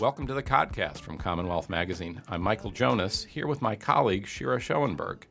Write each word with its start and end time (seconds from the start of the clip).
Welcome 0.00 0.26
to 0.28 0.34
the 0.34 0.42
Codcast 0.42 1.00
from 1.00 1.18
Commonwealth 1.18 1.68
Magazine. 1.68 2.22
I'm 2.26 2.40
Michael 2.40 2.70
Jonas, 2.70 3.24
here 3.24 3.46
with 3.46 3.60
my 3.60 3.76
colleague 3.76 4.26
Shira 4.26 4.58
Schoenberg. 4.58 5.26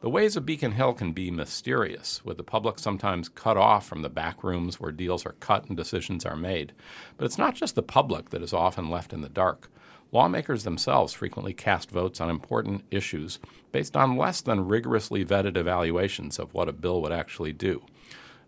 The 0.00 0.10
ways 0.10 0.36
of 0.36 0.44
Beacon 0.44 0.72
Hill 0.72 0.94
can 0.94 1.12
be 1.12 1.30
mysterious, 1.30 2.24
with 2.24 2.36
the 2.36 2.42
public 2.42 2.80
sometimes 2.80 3.28
cut 3.28 3.56
off 3.56 3.86
from 3.86 4.02
the 4.02 4.08
back 4.08 4.42
rooms 4.42 4.80
where 4.80 4.90
deals 4.90 5.24
are 5.24 5.36
cut 5.38 5.66
and 5.66 5.76
decisions 5.76 6.26
are 6.26 6.34
made. 6.34 6.72
But 7.16 7.26
it's 7.26 7.38
not 7.38 7.54
just 7.54 7.76
the 7.76 7.84
public 7.84 8.30
that 8.30 8.42
is 8.42 8.52
often 8.52 8.90
left 8.90 9.12
in 9.12 9.20
the 9.20 9.28
dark. 9.28 9.70
Lawmakers 10.10 10.64
themselves 10.64 11.12
frequently 11.12 11.54
cast 11.54 11.92
votes 11.92 12.20
on 12.20 12.30
important 12.30 12.82
issues 12.90 13.38
based 13.70 13.96
on 13.96 14.16
less 14.16 14.40
than 14.40 14.66
rigorously 14.66 15.24
vetted 15.24 15.56
evaluations 15.56 16.40
of 16.40 16.52
what 16.52 16.68
a 16.68 16.72
bill 16.72 17.00
would 17.00 17.12
actually 17.12 17.52
do. 17.52 17.80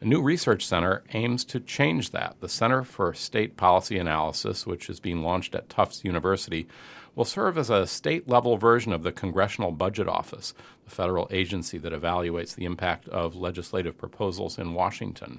A 0.02 0.04
new 0.04 0.20
research 0.20 0.66
center 0.66 1.04
aims 1.12 1.44
to 1.44 1.60
change 1.60 2.10
that. 2.10 2.34
The 2.40 2.48
Center 2.48 2.82
for 2.82 3.14
State 3.14 3.56
Policy 3.56 3.98
Analysis, 3.98 4.66
which 4.66 4.90
is 4.90 4.98
being 4.98 5.22
launched 5.22 5.54
at 5.54 5.68
Tufts 5.68 6.04
University, 6.04 6.66
will 7.14 7.24
serve 7.24 7.56
as 7.56 7.70
a 7.70 7.86
state 7.86 8.28
level 8.28 8.56
version 8.56 8.92
of 8.92 9.04
the 9.04 9.12
Congressional 9.12 9.70
Budget 9.70 10.08
Office, 10.08 10.54
the 10.82 10.90
federal 10.90 11.28
agency 11.30 11.78
that 11.78 11.92
evaluates 11.92 12.56
the 12.56 12.64
impact 12.64 13.06
of 13.10 13.36
legislative 13.36 13.96
proposals 13.96 14.58
in 14.58 14.74
Washington. 14.74 15.38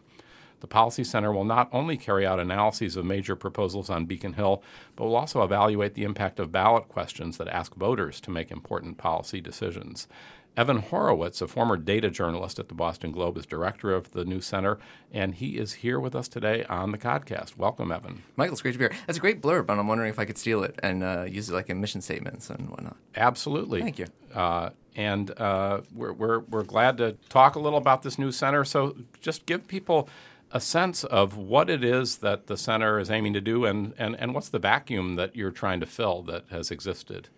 The 0.61 0.67
Policy 0.67 1.03
Center 1.03 1.33
will 1.33 1.43
not 1.43 1.67
only 1.73 1.97
carry 1.97 2.25
out 2.25 2.39
analyses 2.39 2.95
of 2.95 3.03
major 3.03 3.35
proposals 3.35 3.89
on 3.89 4.05
Beacon 4.05 4.31
Hill, 4.31 4.63
but 4.95 5.03
will 5.03 5.17
also 5.17 5.43
evaluate 5.43 5.95
the 5.95 6.05
impact 6.05 6.39
of 6.39 6.53
ballot 6.53 6.87
questions 6.87 7.37
that 7.37 7.49
ask 7.49 7.75
voters 7.75 8.21
to 8.21 8.31
make 8.31 8.49
important 8.49 8.97
policy 8.97 9.41
decisions. 9.41 10.07
Evan 10.55 10.77
Horowitz, 10.77 11.41
a 11.41 11.47
former 11.47 11.77
data 11.77 12.11
journalist 12.11 12.59
at 12.59 12.67
the 12.67 12.75
Boston 12.75 13.11
Globe, 13.11 13.37
is 13.37 13.45
director 13.45 13.91
of 13.91 14.11
the 14.11 14.23
new 14.23 14.39
center, 14.39 14.77
and 15.11 15.33
he 15.33 15.57
is 15.57 15.73
here 15.73 15.99
with 15.99 16.15
us 16.15 16.27
today 16.27 16.63
on 16.65 16.91
the 16.91 16.97
podcast. 16.99 17.57
Welcome, 17.57 17.91
Evan. 17.91 18.21
Michael, 18.35 18.53
it's 18.53 18.61
great 18.61 18.73
to 18.73 18.77
be 18.77 18.85
here. 18.85 18.93
That's 19.07 19.17
a 19.17 19.21
great 19.21 19.41
blurb, 19.41 19.69
and 19.69 19.79
I'm 19.79 19.87
wondering 19.87 20.11
if 20.11 20.19
I 20.19 20.25
could 20.25 20.37
steal 20.37 20.63
it 20.63 20.79
and 20.83 21.03
uh, 21.03 21.25
use 21.27 21.49
it 21.49 21.53
like 21.53 21.71
in 21.71 21.81
mission 21.81 22.01
statements 22.01 22.51
and 22.51 22.69
whatnot. 22.69 22.97
Absolutely. 23.15 23.81
Thank 23.81 23.97
you. 23.97 24.05
Uh, 24.31 24.69
and 24.95 25.31
uh, 25.39 25.81
we're, 25.91 26.13
we're, 26.13 26.39
we're 26.39 26.63
glad 26.63 26.97
to 26.97 27.13
talk 27.29 27.55
a 27.55 27.59
little 27.59 27.79
about 27.79 28.03
this 28.03 28.19
new 28.19 28.31
center. 28.31 28.63
So 28.63 28.95
just 29.21 29.47
give 29.47 29.67
people 29.67 30.07
a 30.51 30.61
sense 30.61 31.03
of 31.03 31.35
what 31.35 31.67
it 31.67 31.83
is 31.83 32.17
that 32.17 32.45
the 32.45 32.57
center 32.57 32.99
is 32.99 33.09
aiming 33.09 33.33
to 33.33 33.41
do 33.41 33.65
and, 33.65 33.95
and, 33.97 34.15
and 34.19 34.35
what's 34.35 34.49
the 34.49 34.59
vacuum 34.59 35.15
that 35.15 35.35
you're 35.35 35.49
trying 35.49 35.79
to 35.79 35.87
fill 35.87 36.21
that 36.21 36.45
has 36.51 36.69
existed. 36.69 37.29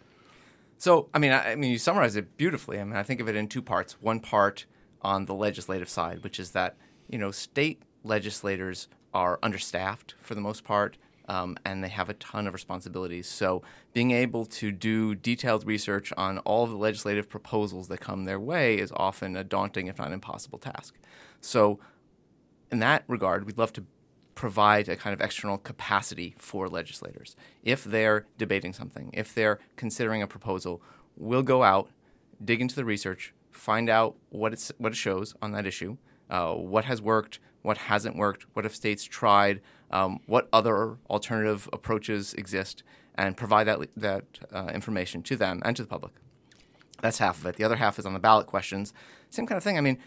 So, 0.77 1.09
I 1.13 1.19
mean, 1.19 1.31
I, 1.31 1.51
I 1.51 1.55
mean, 1.55 1.71
you 1.71 1.77
summarize 1.77 2.15
it 2.15 2.37
beautifully. 2.37 2.79
I 2.79 2.83
mean, 2.83 2.95
I 2.95 3.03
think 3.03 3.19
of 3.19 3.29
it 3.29 3.35
in 3.35 3.47
two 3.47 3.61
parts. 3.61 3.93
One 4.01 4.19
part 4.19 4.65
on 5.01 5.25
the 5.25 5.33
legislative 5.33 5.89
side, 5.89 6.23
which 6.23 6.39
is 6.39 6.51
that 6.51 6.75
you 7.09 7.17
know 7.17 7.31
state 7.31 7.81
legislators 8.03 8.87
are 9.13 9.39
understaffed 9.41 10.15
for 10.19 10.35
the 10.35 10.41
most 10.41 10.63
part, 10.63 10.97
um, 11.29 11.57
and 11.65 11.83
they 11.83 11.89
have 11.89 12.09
a 12.09 12.13
ton 12.15 12.47
of 12.47 12.53
responsibilities. 12.53 13.27
So, 13.27 13.63
being 13.93 14.11
able 14.11 14.45
to 14.47 14.71
do 14.71 15.15
detailed 15.15 15.65
research 15.65 16.11
on 16.17 16.39
all 16.39 16.65
of 16.65 16.69
the 16.69 16.77
legislative 16.77 17.29
proposals 17.29 17.87
that 17.87 17.99
come 17.99 18.25
their 18.25 18.39
way 18.39 18.77
is 18.77 18.91
often 18.95 19.35
a 19.35 19.43
daunting, 19.43 19.87
if 19.87 19.97
not 19.97 20.11
impossible, 20.11 20.59
task. 20.59 20.95
So, 21.39 21.79
in 22.71 22.79
that 22.79 23.03
regard, 23.07 23.45
we'd 23.45 23.57
love 23.57 23.73
to 23.73 23.85
provide 24.35 24.89
a 24.89 24.95
kind 24.97 25.13
of 25.13 25.21
external 25.21 25.57
capacity 25.57 26.35
for 26.37 26.67
legislators. 26.67 27.35
If 27.63 27.83
they're 27.83 28.25
debating 28.37 28.73
something, 28.73 29.09
if 29.13 29.33
they're 29.33 29.59
considering 29.77 30.21
a 30.21 30.27
proposal, 30.27 30.81
we'll 31.15 31.41
go 31.41 31.63
out, 31.63 31.89
dig 32.43 32.61
into 32.61 32.75
the 32.75 32.85
research, 32.85 33.33
find 33.51 33.89
out 33.89 34.15
what, 34.29 34.51
it's, 34.53 34.71
what 34.77 34.91
it 34.91 34.97
shows 34.97 35.33
on 35.41 35.53
that 35.53 35.65
issue, 35.65 35.97
uh, 36.29 36.53
what 36.53 36.85
has 36.85 37.01
worked, 37.01 37.39
what 37.61 37.77
hasn't 37.77 38.17
worked, 38.17 38.45
what 38.53 38.65
have 38.65 38.75
states 38.75 39.05
tried, 39.05 39.61
um, 39.89 40.19
what 40.25 40.49
other 40.51 40.97
alternative 41.09 41.69
approaches 41.71 42.33
exist, 42.33 42.83
and 43.15 43.37
provide 43.37 43.65
that, 43.65 43.79
that 43.95 44.25
uh, 44.53 44.69
information 44.73 45.23
to 45.23 45.37
them 45.37 45.61
and 45.63 45.77
to 45.77 45.81
the 45.81 45.87
public. 45.87 46.13
That's 47.01 47.19
half 47.19 47.39
of 47.39 47.45
it. 47.45 47.55
The 47.55 47.63
other 47.63 47.77
half 47.77 47.97
is 47.97 48.05
on 48.05 48.13
the 48.13 48.19
ballot 48.19 48.47
questions. 48.47 48.93
Same 49.29 49.47
kind 49.47 49.57
of 49.57 49.63
thing. 49.63 49.77
I 49.77 49.81
mean, 49.81 49.97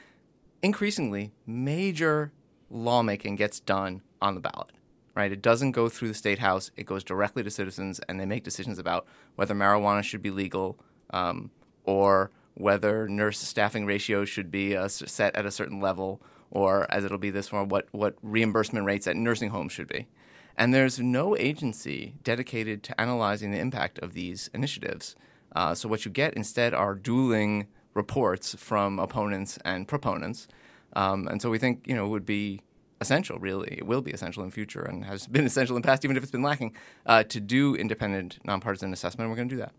increasingly, 0.62 1.32
major 1.46 2.32
lawmaking 2.70 3.36
gets 3.36 3.60
done 3.60 4.02
on 4.20 4.34
the 4.34 4.40
ballot, 4.40 4.72
right? 5.14 5.32
It 5.32 5.42
doesn't 5.42 5.72
go 5.72 5.88
through 5.88 6.08
the 6.08 6.14
state 6.14 6.38
house. 6.38 6.70
It 6.76 6.86
goes 6.86 7.04
directly 7.04 7.42
to 7.42 7.50
citizens, 7.50 8.00
and 8.08 8.18
they 8.18 8.26
make 8.26 8.44
decisions 8.44 8.78
about 8.78 9.06
whether 9.36 9.54
marijuana 9.54 10.02
should 10.02 10.22
be 10.22 10.30
legal 10.30 10.78
um, 11.10 11.50
or 11.84 12.30
whether 12.54 13.08
nurse 13.08 13.38
staffing 13.38 13.86
ratios 13.86 14.28
should 14.28 14.50
be 14.50 14.76
uh, 14.76 14.88
set 14.88 15.36
at 15.36 15.46
a 15.46 15.50
certain 15.50 15.80
level, 15.80 16.20
or 16.50 16.90
as 16.92 17.04
it'll 17.04 17.18
be 17.18 17.30
this 17.30 17.52
one, 17.52 17.68
what, 17.68 17.86
what 17.92 18.16
reimbursement 18.22 18.84
rates 18.84 19.06
at 19.06 19.16
nursing 19.16 19.50
homes 19.50 19.72
should 19.72 19.88
be. 19.88 20.08
And 20.56 20.74
there's 20.74 20.98
no 20.98 21.36
agency 21.36 22.14
dedicated 22.24 22.82
to 22.82 23.00
analyzing 23.00 23.52
the 23.52 23.60
impact 23.60 24.00
of 24.00 24.12
these 24.12 24.50
initiatives. 24.52 25.14
Uh, 25.54 25.74
so 25.74 25.88
what 25.88 26.04
you 26.04 26.10
get 26.10 26.34
instead 26.34 26.74
are 26.74 26.96
dueling 26.96 27.68
reports 27.94 28.54
from 28.54 28.98
opponents 28.98 29.58
and 29.64 29.86
proponents. 29.86 30.48
Um, 30.94 31.28
and 31.28 31.40
so 31.40 31.50
we 31.50 31.58
think 31.58 31.86
you 31.86 31.94
know 31.94 32.06
it 32.06 32.08
would 32.08 32.26
be 32.26 32.60
essential, 33.00 33.38
really. 33.38 33.74
It 33.78 33.86
will 33.86 34.02
be 34.02 34.10
essential 34.10 34.42
in 34.42 34.50
future 34.50 34.82
and 34.82 35.04
has 35.04 35.26
been 35.26 35.46
essential 35.52 35.76
in 35.76 35.82
the 35.82 35.86
past, 35.86 36.04
even 36.04 36.16
if 36.16 36.22
it's 36.22 36.32
been 36.32 36.42
lacking, 36.42 36.74
uh, 37.06 37.22
to 37.24 37.40
do 37.40 37.74
independent, 37.74 38.38
nonpartisan 38.44 38.92
assessment. 38.92 39.26
And 39.26 39.30
we're 39.30 39.36
going 39.36 39.48
to 39.48 39.54
do 39.54 39.60
that. 39.60 39.72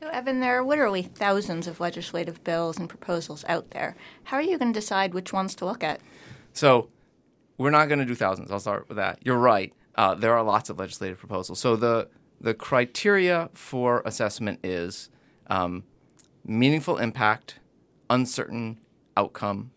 So, 0.00 0.08
Evan, 0.08 0.40
there 0.40 0.58
are 0.58 0.64
literally 0.64 1.02
thousands 1.02 1.66
of 1.66 1.80
legislative 1.80 2.44
bills 2.44 2.78
and 2.78 2.88
proposals 2.88 3.44
out 3.48 3.70
there. 3.70 3.96
How 4.24 4.36
are 4.36 4.42
you 4.42 4.58
going 4.58 4.72
to 4.72 4.78
decide 4.78 5.14
which 5.14 5.32
ones 5.32 5.54
to 5.56 5.64
look 5.64 5.82
at? 5.82 6.00
So, 6.52 6.90
we're 7.56 7.70
not 7.70 7.86
going 7.86 8.00
to 8.00 8.04
do 8.04 8.14
thousands. 8.14 8.50
I'll 8.50 8.60
start 8.60 8.88
with 8.88 8.96
that. 8.96 9.20
You're 9.22 9.38
right. 9.38 9.72
Uh, 9.94 10.14
there 10.14 10.34
are 10.34 10.42
lots 10.42 10.68
of 10.68 10.78
legislative 10.78 11.18
proposals. 11.18 11.60
So, 11.60 11.76
the 11.76 12.08
the 12.40 12.52
criteria 12.52 13.48
for 13.54 14.02
assessment 14.04 14.60
is 14.62 15.08
um, 15.46 15.84
meaningful 16.44 16.98
impact, 16.98 17.58
uncertain 18.10 18.78
outcome, 19.16 19.70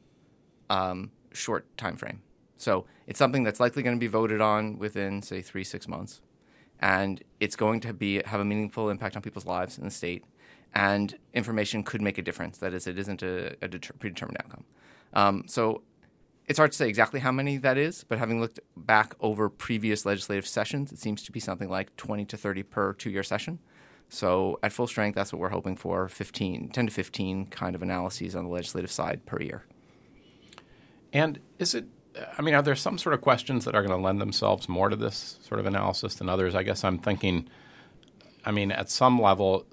um, 0.69 1.11
short 1.31 1.65
time 1.77 1.95
frame. 1.95 2.21
So 2.57 2.85
it's 3.05 3.19
something 3.19 3.43
that's 3.43 3.59
likely 3.59 3.83
going 3.83 3.95
to 3.95 3.99
be 3.99 4.07
voted 4.07 4.41
on 4.41 4.77
within, 4.77 5.21
say, 5.21 5.41
three 5.41 5.63
six 5.63 5.87
months, 5.87 6.21
and 6.79 7.23
it's 7.39 7.55
going 7.55 7.79
to 7.81 7.93
be 7.93 8.21
have 8.25 8.39
a 8.39 8.45
meaningful 8.45 8.89
impact 8.89 9.15
on 9.15 9.21
people's 9.21 9.45
lives 9.45 9.77
in 9.77 9.85
the 9.85 9.91
state. 9.91 10.25
And 10.73 11.17
information 11.33 11.83
could 11.83 12.01
make 12.01 12.17
a 12.17 12.21
difference. 12.21 12.57
That 12.57 12.73
is, 12.73 12.87
it 12.87 12.99
isn't 12.99 13.23
a, 13.23 13.55
a 13.61 13.67
deter- 13.67 13.93
predetermined 13.97 14.37
outcome. 14.43 14.63
Um, 15.13 15.43
so 15.47 15.81
it's 16.47 16.59
hard 16.59 16.71
to 16.71 16.77
say 16.77 16.87
exactly 16.87 17.19
how 17.19 17.31
many 17.31 17.57
that 17.57 17.77
is, 17.77 18.03
but 18.03 18.19
having 18.19 18.39
looked 18.39 18.59
back 18.75 19.15
over 19.19 19.49
previous 19.49 20.05
legislative 20.05 20.47
sessions, 20.47 20.91
it 20.91 20.99
seems 20.99 21.23
to 21.23 21.31
be 21.31 21.39
something 21.39 21.69
like 21.69 21.95
20 21.97 22.25
to 22.25 22.37
30 22.37 22.63
per 22.63 22.93
two 22.93 23.09
year 23.09 23.23
session. 23.23 23.59
So 24.09 24.57
at 24.63 24.71
full 24.71 24.87
strength, 24.87 25.15
that's 25.15 25.33
what 25.33 25.39
we're 25.39 25.49
hoping 25.49 25.75
for 25.75 26.07
15, 26.07 26.69
10 26.69 26.87
to 26.87 26.93
15 26.93 27.47
kind 27.47 27.75
of 27.75 27.81
analyses 27.81 28.35
on 28.35 28.45
the 28.45 28.49
legislative 28.49 28.91
side 28.91 29.25
per 29.25 29.41
year. 29.41 29.65
And 31.11 31.39
is 31.59 31.75
it 31.75 31.87
I 32.37 32.41
mean, 32.41 32.53
are 32.53 32.61
there 32.61 32.75
some 32.75 32.97
sort 32.97 33.13
of 33.13 33.21
questions 33.21 33.65
that 33.65 33.75
are 33.75 33.81
going 33.81 33.97
to 33.97 34.03
lend 34.03 34.21
themselves 34.21 34.67
more 34.69 34.89
to 34.89 34.95
this 34.95 35.37
sort 35.41 35.59
of 35.59 35.65
analysis 35.65 36.15
than 36.15 36.29
others? 36.29 36.55
I 36.55 36.63
guess 36.63 36.83
I'm 36.83 36.97
thinking, 36.97 37.47
I 38.45 38.51
mean, 38.51 38.71
at 38.71 38.89
some 38.89 39.21
level, 39.21 39.65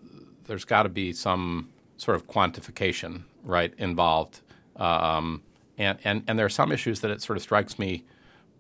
there's 0.47 0.65
got 0.65 0.85
to 0.85 0.89
be 0.89 1.13
some 1.13 1.71
sort 1.97 2.17
of 2.17 2.27
quantification, 2.27 3.23
right, 3.43 3.73
involved. 3.79 4.41
Um, 4.77 5.43
and, 5.79 5.99
and, 6.05 6.25
and 6.27 6.39
there 6.39 6.47
are 6.47 6.51
some 6.51 6.73
issues 6.73 7.01
that 7.01 7.11
it 7.11 7.23
sort 7.23 7.37
of 7.37 7.43
strikes 7.43 7.79
me 7.79 8.05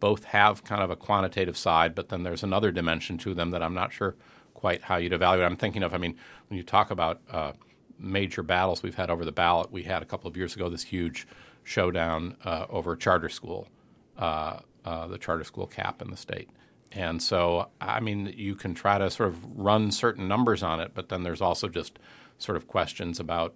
both 0.01 0.25
have 0.25 0.65
kind 0.65 0.83
of 0.83 0.91
a 0.91 0.97
quantitative 0.97 1.57
side, 1.57 1.95
but 1.95 2.09
then 2.09 2.23
there's 2.23 2.43
another 2.43 2.71
dimension 2.71 3.17
to 3.19 3.35
them 3.35 3.51
that 3.51 3.63
I'm 3.63 3.75
not 3.75 3.93
sure 3.93 4.17
quite 4.53 4.83
how 4.83 4.97
you'd 4.97 5.13
evaluate. 5.13 5.47
I'm 5.47 5.57
thinking 5.57 5.83
of, 5.83 5.95
I 5.95 5.99
mean, 5.99 6.17
when 6.49 6.57
you 6.57 6.63
talk 6.63 6.91
about 6.91 7.21
uh, 7.31 7.53
major 7.99 8.43
battles 8.43 8.83
we've 8.83 8.95
had 8.95 9.11
over 9.11 9.25
the 9.25 9.33
ballot, 9.33 9.71
we 9.71 9.85
had 9.85 10.03
a 10.03 10.05
couple 10.05 10.29
of 10.29 10.37
years 10.37 10.55
ago 10.57 10.69
this 10.69 10.83
huge 10.85 11.27
showdown 11.65 12.37
uh, 12.45 12.67
over 12.69 12.95
charter 12.95 13.29
school, 13.29 13.69
uh, 14.19 14.61
uh, 14.85 15.07
the 15.09 15.19
charter 15.19 15.45
school 15.45 15.67
cap 15.67 16.01
in 16.01 16.11
the 16.11 16.17
state. 16.17 16.49
And 16.93 17.21
so, 17.21 17.71
I 17.81 17.99
mean, 17.99 18.33
you 18.37 18.55
can 18.55 18.75
try 18.75 18.99
to 18.99 19.11
sort 19.11 19.31
of 19.31 19.45
run 19.59 19.91
certain 19.91 20.29
numbers 20.29 20.63
on 20.63 20.79
it, 20.79 20.93
but 20.95 21.09
then 21.09 21.25
there's 21.25 21.41
also 21.41 21.69
just 21.69 21.99
sort 22.39 22.57
of 22.57 22.69
questions 22.69 23.19
about 23.19 23.55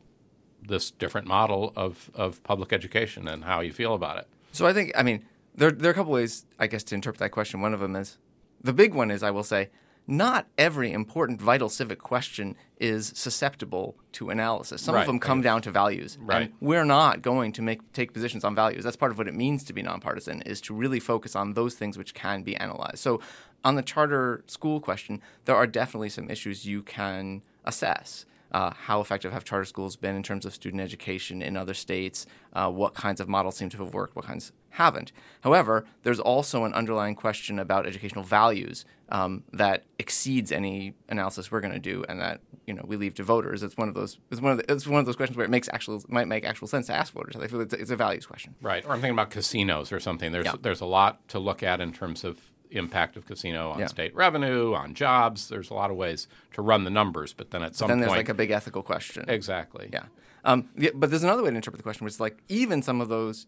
this 0.60 0.90
different 0.90 1.26
model 1.26 1.72
of, 1.76 2.10
of 2.14 2.42
public 2.42 2.72
education 2.72 3.28
and 3.28 3.44
how 3.44 3.60
you 3.60 3.72
feel 3.72 3.94
about 3.94 4.18
it. 4.18 4.26
So 4.50 4.66
I 4.66 4.72
think, 4.72 4.90
I 4.96 5.04
mean, 5.04 5.24
there, 5.54 5.70
there 5.70 5.90
are 5.90 5.92
a 5.92 5.94
couple 5.94 6.12
ways, 6.12 6.46
I 6.58 6.66
guess, 6.66 6.82
to 6.84 6.96
interpret 6.96 7.20
that 7.20 7.30
question. 7.30 7.60
One 7.60 7.74
of 7.74 7.80
them 7.80 7.94
is 7.94 8.18
the 8.60 8.72
big 8.72 8.92
one 8.92 9.10
is, 9.12 9.22
I 9.22 9.30
will 9.30 9.44
say, 9.44 9.70
not 10.08 10.46
every 10.56 10.90
important 10.90 11.38
vital 11.40 11.68
civic 11.68 11.98
question 11.98 12.56
is 12.80 13.12
susceptible 13.14 13.94
to 14.12 14.30
analysis. 14.30 14.80
Some 14.80 14.94
right. 14.94 15.02
of 15.02 15.06
them 15.06 15.20
come 15.20 15.42
down 15.42 15.60
to 15.62 15.70
values. 15.70 16.16
Right. 16.20 16.44
And 16.44 16.52
we're 16.60 16.86
not 16.86 17.20
going 17.20 17.52
to 17.52 17.62
make 17.62 17.92
take 17.92 18.14
positions 18.14 18.42
on 18.42 18.54
values. 18.54 18.84
That's 18.84 18.96
part 18.96 19.12
of 19.12 19.18
what 19.18 19.28
it 19.28 19.34
means 19.34 19.62
to 19.64 19.74
be 19.74 19.82
nonpartisan 19.82 20.40
is 20.42 20.62
to 20.62 20.74
really 20.74 20.98
focus 20.98 21.36
on 21.36 21.52
those 21.52 21.74
things 21.74 21.98
which 21.98 22.14
can 22.14 22.42
be 22.42 22.56
analyzed. 22.56 22.98
So 22.98 23.20
on 23.64 23.74
the 23.74 23.82
charter 23.82 24.42
school 24.46 24.80
question, 24.80 25.20
there 25.44 25.56
are 25.56 25.66
definitely 25.66 26.08
some 26.08 26.30
issues 26.30 26.64
you 26.64 26.82
can 26.82 27.42
assess. 27.66 28.24
Uh, 28.50 28.70
how 28.70 29.02
effective 29.02 29.30
have 29.32 29.44
charter 29.44 29.66
schools 29.66 29.96
been 29.96 30.16
in 30.16 30.22
terms 30.22 30.46
of 30.46 30.54
student 30.54 30.80
education 30.80 31.42
in 31.42 31.54
other 31.54 31.74
states? 31.74 32.24
Uh, 32.54 32.70
what 32.70 32.94
kinds 32.94 33.20
of 33.20 33.28
models 33.28 33.56
seem 33.56 33.68
to 33.68 33.76
have 33.76 33.92
worked? 33.92 34.16
What 34.16 34.24
kinds 34.24 34.52
haven't? 34.70 35.12
However, 35.42 35.84
there's 36.02 36.20
also 36.20 36.64
an 36.64 36.72
underlying 36.74 37.14
question 37.14 37.58
about 37.58 37.86
educational 37.86 38.24
values 38.24 38.84
um, 39.10 39.44
that 39.52 39.84
exceeds 39.98 40.52
any 40.52 40.94
analysis 41.08 41.50
we're 41.50 41.60
going 41.60 41.72
to 41.72 41.78
do, 41.78 42.04
and 42.08 42.20
that 42.20 42.40
you 42.66 42.74
know 42.74 42.82
we 42.86 42.96
leave 42.96 43.14
to 43.14 43.22
voters. 43.24 43.62
It's 43.62 43.76
one 43.76 43.88
of 43.88 43.94
those. 43.94 44.18
It's 44.30 44.40
one 44.40 44.52
of 44.52 44.58
the, 44.58 44.72
it's 44.72 44.86
one 44.86 45.00
of 45.00 45.06
those 45.06 45.16
questions 45.16 45.36
where 45.36 45.46
it 45.46 45.50
makes 45.50 45.68
actual 45.72 46.02
might 46.08 46.28
make 46.28 46.44
actual 46.44 46.68
sense 46.68 46.86
to 46.88 46.94
ask 46.94 47.12
voters. 47.12 47.36
I 47.36 47.46
feel 47.46 47.60
it's 47.60 47.72
a, 47.74 47.80
it's 47.80 47.90
a 47.90 47.96
values 47.96 48.26
question. 48.26 48.54
Right. 48.60 48.84
Or 48.84 48.92
I'm 48.92 49.00
thinking 49.00 49.14
about 49.14 49.30
casinos 49.30 49.92
or 49.92 50.00
something. 50.00 50.32
There's 50.32 50.46
Yeah. 50.46 50.54
there's 50.60 50.80
a 50.82 50.86
lot 50.86 51.26
to 51.28 51.38
look 51.38 51.62
at 51.62 51.80
in 51.80 51.92
terms 51.92 52.24
of 52.24 52.38
impact 52.70 53.16
of 53.16 53.24
casino 53.24 53.70
on 53.70 53.78
Yeah. 53.78 53.86
state 53.86 54.14
revenue, 54.14 54.74
on 54.74 54.92
jobs. 54.92 55.48
There's 55.48 55.70
a 55.70 55.74
lot 55.74 55.90
of 55.90 55.96
ways 55.96 56.28
to 56.52 56.60
run 56.60 56.84
the 56.84 56.90
numbers, 56.90 57.32
but 57.32 57.50
then 57.50 57.62
at 57.62 57.74
some 57.74 57.88
Then 57.88 57.96
point, 57.98 58.08
there's 58.10 58.16
like 58.18 58.28
a 58.28 58.34
big 58.34 58.50
ethical 58.50 58.82
question. 58.82 59.24
exactly. 59.28 59.88
Yeah. 59.90 60.04
Um, 60.44 60.68
yeah, 60.76 60.90
but 60.94 61.08
there's 61.10 61.24
another 61.24 61.42
way 61.42 61.48
to 61.50 61.56
interpret 61.56 61.78
the 61.78 61.82
question, 61.82 62.04
which 62.04 62.14
is 62.14 62.20
like 62.20 62.36
even 62.48 62.82
some 62.82 63.00
of 63.00 63.08
those, 63.08 63.46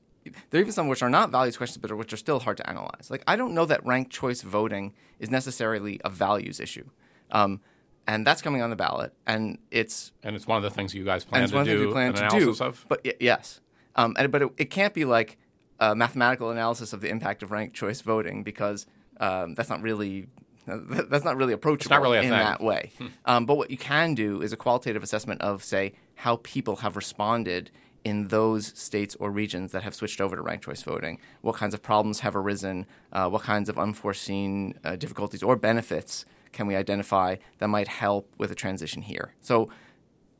there 0.51 0.59
are 0.59 0.61
even 0.61 0.73
some 0.73 0.89
which 0.89 1.03
are 1.03 1.11
not 1.11 1.31
values 1.31 1.57
questions, 1.57 1.79
but 1.79 1.91
are, 1.91 1.97
which 1.97 2.13
are 2.13 2.17
still 2.19 2.41
hard 2.41 2.57
to 2.59 2.69
analyze. 2.69 3.11
Like 3.11 3.23
I 3.27 3.37
don't 3.37 3.55
know 3.55 3.65
that 3.67 3.85
ranked 3.85 4.13
choice 4.13 4.43
voting 4.43 4.95
is 5.19 5.31
necessarily 5.31 6.01
a 6.05 6.11
values 6.11 6.61
issue, 6.61 6.89
um, 7.31 7.61
and 8.07 8.27
that's 8.27 8.43
coming 8.43 8.63
on 8.63 8.71
the 8.71 8.77
ballot, 8.77 9.13
and 9.27 9.59
it's 9.71 10.13
And 10.23 10.37
it's 10.37 10.47
one 10.47 10.57
of 10.57 10.63
the 10.63 10.71
things 10.71 10.95
you 10.95 11.05
guys 11.05 11.23
and 11.25 11.31
plan 11.31 11.43
it's 11.45 11.53
to 11.53 11.57
one 11.57 11.67
thing 11.67 11.77
do 11.77 11.87
we 11.87 11.93
plan 11.93 12.09
an 12.09 12.15
to 12.15 12.21
analysis 12.27 12.59
do. 12.59 12.65
of. 12.65 12.85
But 12.89 13.01
y- 13.05 13.15
yes, 13.21 13.61
um, 13.97 14.15
and, 14.19 14.31
but 14.31 14.43
it, 14.43 14.51
it 14.59 14.65
can't 14.71 14.95
be 14.95 15.05
like 15.05 15.39
a 15.79 15.95
mathematical 15.95 16.51
analysis 16.51 16.93
of 16.93 17.01
the 17.01 17.09
impact 17.09 17.43
of 17.43 17.51
ranked 17.51 17.75
choice 17.75 18.01
voting 18.03 18.43
because 18.43 18.87
um, 19.21 19.55
that's 19.55 19.71
not 19.71 19.81
really 19.81 20.29
that's 20.67 21.25
not 21.25 21.37
really 21.37 21.53
approachable 21.55 21.97
really 21.99 22.19
in 22.19 22.25
thing. 22.25 22.33
that 22.33 22.61
way. 22.63 22.93
um, 23.25 23.47
but 23.47 23.57
what 23.57 23.71
you 23.71 23.79
can 23.79 24.15
do 24.15 24.43
is 24.43 24.53
a 24.53 24.57
qualitative 24.57 25.03
assessment 25.03 25.41
of 25.41 25.65
say 25.65 25.95
how 26.17 26.37
people 26.43 26.77
have 26.77 26.97
responded 26.97 27.71
in 28.05 28.29
those 28.29 28.79
states 28.79 29.17
or 29.21 29.31
regions 29.31 29.73
that 29.73 29.83
have 29.83 29.95
switched 29.95 30.21
over 30.21 30.37
to 30.37 30.43
ranked 30.43 30.65
choice 30.65 30.83
voting. 30.83 31.19
What 31.41 31.57
kinds 31.57 31.75
of 31.75 31.83
problems 31.83 32.21
have 32.21 32.35
arisen? 32.35 32.87
Uh, 33.13 33.29
what 33.29 33.43
kinds 33.43 33.69
of 33.69 33.79
unforeseen 33.79 34.79
uh, 34.85 34.97
difficulties 34.97 35.43
or 35.43 35.57
benefits 35.57 36.25
can 36.53 36.67
we 36.67 36.77
identify 36.77 37.37
that 37.59 37.69
might 37.69 37.89
help 37.89 38.33
with 38.39 38.51
a 38.51 38.55
transition 38.55 39.03
here? 39.03 39.35
So 39.41 39.71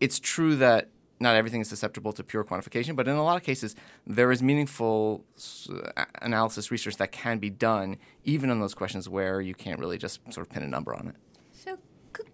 it's 0.01 0.19
true 0.19 0.57
that 0.57 0.89
not 1.21 1.37
everything 1.37 1.61
is 1.61 1.69
susceptible 1.69 2.15
to 2.15 2.25
pure 2.25 2.43
quantification, 2.43 2.97
but 2.97 3.07
in 3.07 3.15
a 3.15 3.23
lot 3.23 3.37
of 3.37 3.43
cases, 3.43 3.77
there 4.07 4.33
is 4.33 4.43
meaningful 4.43 5.23
analysis 6.23 6.71
research 6.71 6.97
that 6.97 7.13
can 7.13 7.39
be 7.39 7.51
done, 7.51 7.99
even 8.25 8.51
on 8.51 8.59
those 8.59 8.75
questions 8.75 9.07
where 9.07 9.41
you 9.43 9.55
can't 9.55 9.79
really 9.79 9.99
just 9.99 10.21
sort 10.33 10.47
of 10.47 10.53
pin 10.53 10.63
a 10.63 10.67
number 10.67 10.95
on 10.95 11.09
it. 11.09 11.15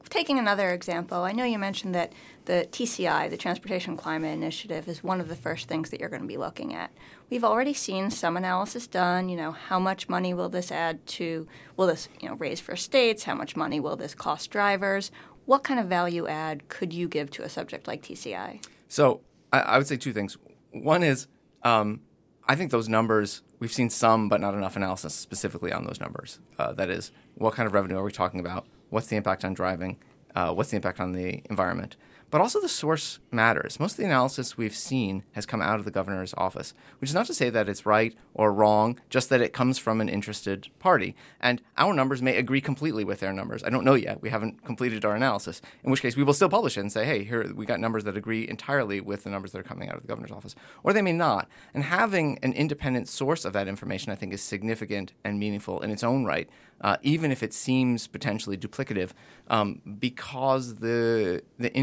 Taking 0.08 0.38
another 0.38 0.70
example, 0.70 1.22
I 1.22 1.32
know 1.32 1.44
you 1.44 1.58
mentioned 1.58 1.94
that 1.94 2.12
the 2.44 2.68
TCI, 2.70 3.28
the 3.28 3.36
Transportation 3.36 3.96
Climate 3.96 4.32
Initiative, 4.32 4.88
is 4.88 5.02
one 5.02 5.20
of 5.20 5.28
the 5.28 5.34
first 5.34 5.68
things 5.68 5.90
that 5.90 5.98
you're 5.98 6.08
going 6.08 6.22
to 6.22 6.28
be 6.28 6.36
looking 6.36 6.74
at. 6.74 6.92
We've 7.28 7.42
already 7.42 7.74
seen 7.74 8.10
some 8.10 8.36
analysis 8.36 8.86
done. 8.86 9.28
You 9.28 9.36
know, 9.36 9.52
how 9.52 9.80
much 9.80 10.08
money 10.08 10.32
will 10.32 10.48
this 10.48 10.70
add 10.70 11.04
to? 11.08 11.48
Will 11.76 11.88
this, 11.88 12.08
you 12.20 12.28
know, 12.28 12.36
raise 12.36 12.60
for 12.60 12.76
states? 12.76 13.24
How 13.24 13.34
much 13.34 13.56
money 13.56 13.80
will 13.80 13.96
this 13.96 14.14
cost 14.14 14.50
drivers? 14.50 15.10
What 15.44 15.64
kind 15.64 15.80
of 15.80 15.86
value 15.86 16.26
add 16.28 16.68
could 16.68 16.92
you 16.92 17.08
give 17.08 17.30
to 17.32 17.42
a 17.42 17.48
subject 17.48 17.88
like 17.88 18.02
TCI? 18.02 18.64
So 18.88 19.22
I, 19.52 19.60
I 19.60 19.78
would 19.78 19.88
say 19.88 19.96
two 19.96 20.12
things. 20.12 20.38
One 20.70 21.02
is 21.02 21.26
um, 21.64 22.00
I 22.46 22.54
think 22.54 22.70
those 22.70 22.88
numbers 22.88 23.42
we've 23.58 23.72
seen 23.72 23.90
some, 23.90 24.28
but 24.28 24.40
not 24.40 24.54
enough 24.54 24.76
analysis 24.76 25.14
specifically 25.14 25.72
on 25.72 25.84
those 25.84 26.00
numbers. 26.00 26.38
Uh, 26.58 26.72
that 26.74 26.90
is, 26.90 27.10
what 27.34 27.54
kind 27.54 27.66
of 27.66 27.74
revenue 27.74 27.96
are 27.96 28.04
we 28.04 28.12
talking 28.12 28.38
about? 28.38 28.66
What's 28.90 29.08
the 29.08 29.16
impact 29.16 29.44
on 29.44 29.54
driving? 29.54 29.98
Uh, 30.34 30.52
what's 30.52 30.70
the 30.70 30.76
impact 30.76 31.00
on 31.00 31.12
the 31.12 31.42
environment? 31.50 31.96
But 32.30 32.40
also 32.40 32.60
the 32.60 32.68
source 32.68 33.20
matters. 33.30 33.78
Most 33.78 33.92
of 33.92 33.98
the 33.98 34.04
analysis 34.04 34.56
we've 34.56 34.74
seen 34.74 35.22
has 35.32 35.46
come 35.46 35.62
out 35.62 35.78
of 35.78 35.84
the 35.84 35.90
governor's 35.90 36.34
office, 36.36 36.74
which 36.98 37.10
is 37.10 37.14
not 37.14 37.26
to 37.26 37.34
say 37.34 37.50
that 37.50 37.68
it's 37.68 37.86
right 37.86 38.14
or 38.34 38.52
wrong, 38.52 38.98
just 39.08 39.28
that 39.28 39.40
it 39.40 39.52
comes 39.52 39.78
from 39.78 40.00
an 40.00 40.08
interested 40.08 40.68
party. 40.80 41.14
And 41.40 41.62
our 41.78 41.94
numbers 41.94 42.22
may 42.22 42.36
agree 42.36 42.60
completely 42.60 43.04
with 43.04 43.20
their 43.20 43.32
numbers. 43.32 43.62
I 43.62 43.70
don't 43.70 43.84
know 43.84 43.94
yet. 43.94 44.22
We 44.22 44.30
haven't 44.30 44.64
completed 44.64 45.04
our 45.04 45.14
analysis. 45.14 45.62
In 45.84 45.90
which 45.90 46.02
case, 46.02 46.16
we 46.16 46.24
will 46.24 46.34
still 46.34 46.48
publish 46.48 46.76
it 46.76 46.80
and 46.80 46.92
say, 46.92 47.04
hey, 47.04 47.22
here 47.22 47.52
we 47.54 47.64
got 47.64 47.80
numbers 47.80 48.04
that 48.04 48.16
agree 48.16 48.48
entirely 48.48 49.00
with 49.00 49.22
the 49.22 49.30
numbers 49.30 49.52
that 49.52 49.60
are 49.60 49.64
coming 49.64 49.88
out 49.88 49.94
of 49.94 50.02
the 50.02 50.08
governor's 50.08 50.32
office. 50.32 50.56
Or 50.82 50.92
they 50.92 51.02
may 51.02 51.12
not. 51.12 51.48
And 51.74 51.84
having 51.84 52.38
an 52.42 52.52
independent 52.52 53.08
source 53.08 53.44
of 53.44 53.52
that 53.52 53.68
information, 53.68 54.10
I 54.10 54.16
think, 54.16 54.32
is 54.32 54.42
significant 54.42 55.12
and 55.24 55.38
meaningful 55.38 55.80
in 55.80 55.90
its 55.90 56.02
own 56.02 56.24
right, 56.24 56.48
uh, 56.80 56.96
even 57.02 57.30
if 57.30 57.42
it 57.42 57.54
seems 57.54 58.06
potentially 58.06 58.56
duplicative, 58.56 59.12
um, 59.48 59.80
because 59.98 60.76
the 60.76 61.42
the 61.58 61.74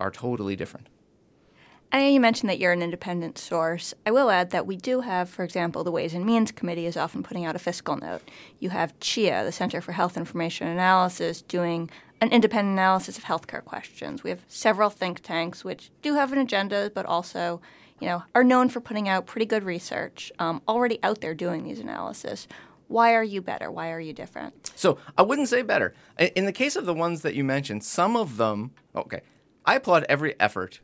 are 0.00 0.10
totally 0.10 0.56
different. 0.56 0.88
I 1.90 2.00
know 2.00 2.08
you 2.08 2.20
mentioned 2.20 2.50
that 2.50 2.58
you're 2.58 2.72
an 2.72 2.82
independent 2.82 3.38
source. 3.38 3.94
I 4.04 4.10
will 4.10 4.30
add 4.30 4.50
that 4.50 4.66
we 4.66 4.76
do 4.76 5.00
have, 5.00 5.30
for 5.30 5.42
example, 5.42 5.84
the 5.84 5.90
Ways 5.90 6.12
and 6.12 6.26
Means 6.26 6.52
Committee 6.52 6.84
is 6.84 6.98
often 6.98 7.22
putting 7.22 7.46
out 7.46 7.56
a 7.56 7.58
fiscal 7.58 7.96
note. 7.96 8.20
You 8.60 8.68
have 8.70 8.98
CHIA, 9.00 9.42
the 9.44 9.52
Center 9.52 9.80
for 9.80 9.92
Health 9.92 10.18
Information 10.18 10.68
Analysis, 10.68 11.40
doing 11.40 11.88
an 12.20 12.30
independent 12.30 12.74
analysis 12.74 13.16
of 13.16 13.24
healthcare 13.24 13.64
questions. 13.64 14.22
We 14.22 14.30
have 14.30 14.42
several 14.48 14.90
think 14.90 15.22
tanks 15.22 15.64
which 15.64 15.90
do 16.02 16.14
have 16.14 16.30
an 16.32 16.38
agenda, 16.38 16.90
but 16.94 17.06
also, 17.06 17.62
you 18.00 18.06
know, 18.06 18.22
are 18.34 18.44
known 18.44 18.68
for 18.68 18.80
putting 18.80 19.08
out 19.08 19.26
pretty 19.26 19.46
good 19.46 19.64
research, 19.64 20.30
um, 20.38 20.60
already 20.68 20.98
out 21.02 21.22
there 21.22 21.34
doing 21.34 21.64
these 21.64 21.80
analysis. 21.80 22.46
Why 22.88 23.14
are 23.14 23.24
you 23.24 23.40
better? 23.40 23.70
Why 23.70 23.92
are 23.92 24.00
you 24.00 24.12
different? 24.12 24.72
So 24.74 24.98
I 25.16 25.22
wouldn't 25.22 25.48
say 25.48 25.62
better. 25.62 25.94
In 26.36 26.44
the 26.44 26.52
case 26.52 26.76
of 26.76 26.84
the 26.86 26.94
ones 26.94 27.22
that 27.22 27.34
you 27.34 27.44
mentioned, 27.44 27.84
some 27.84 28.16
of 28.16 28.36
them, 28.36 28.72
okay, 28.94 29.20
I 29.68 29.74
applaud 29.74 30.06
every 30.08 30.34
effort 30.40 30.80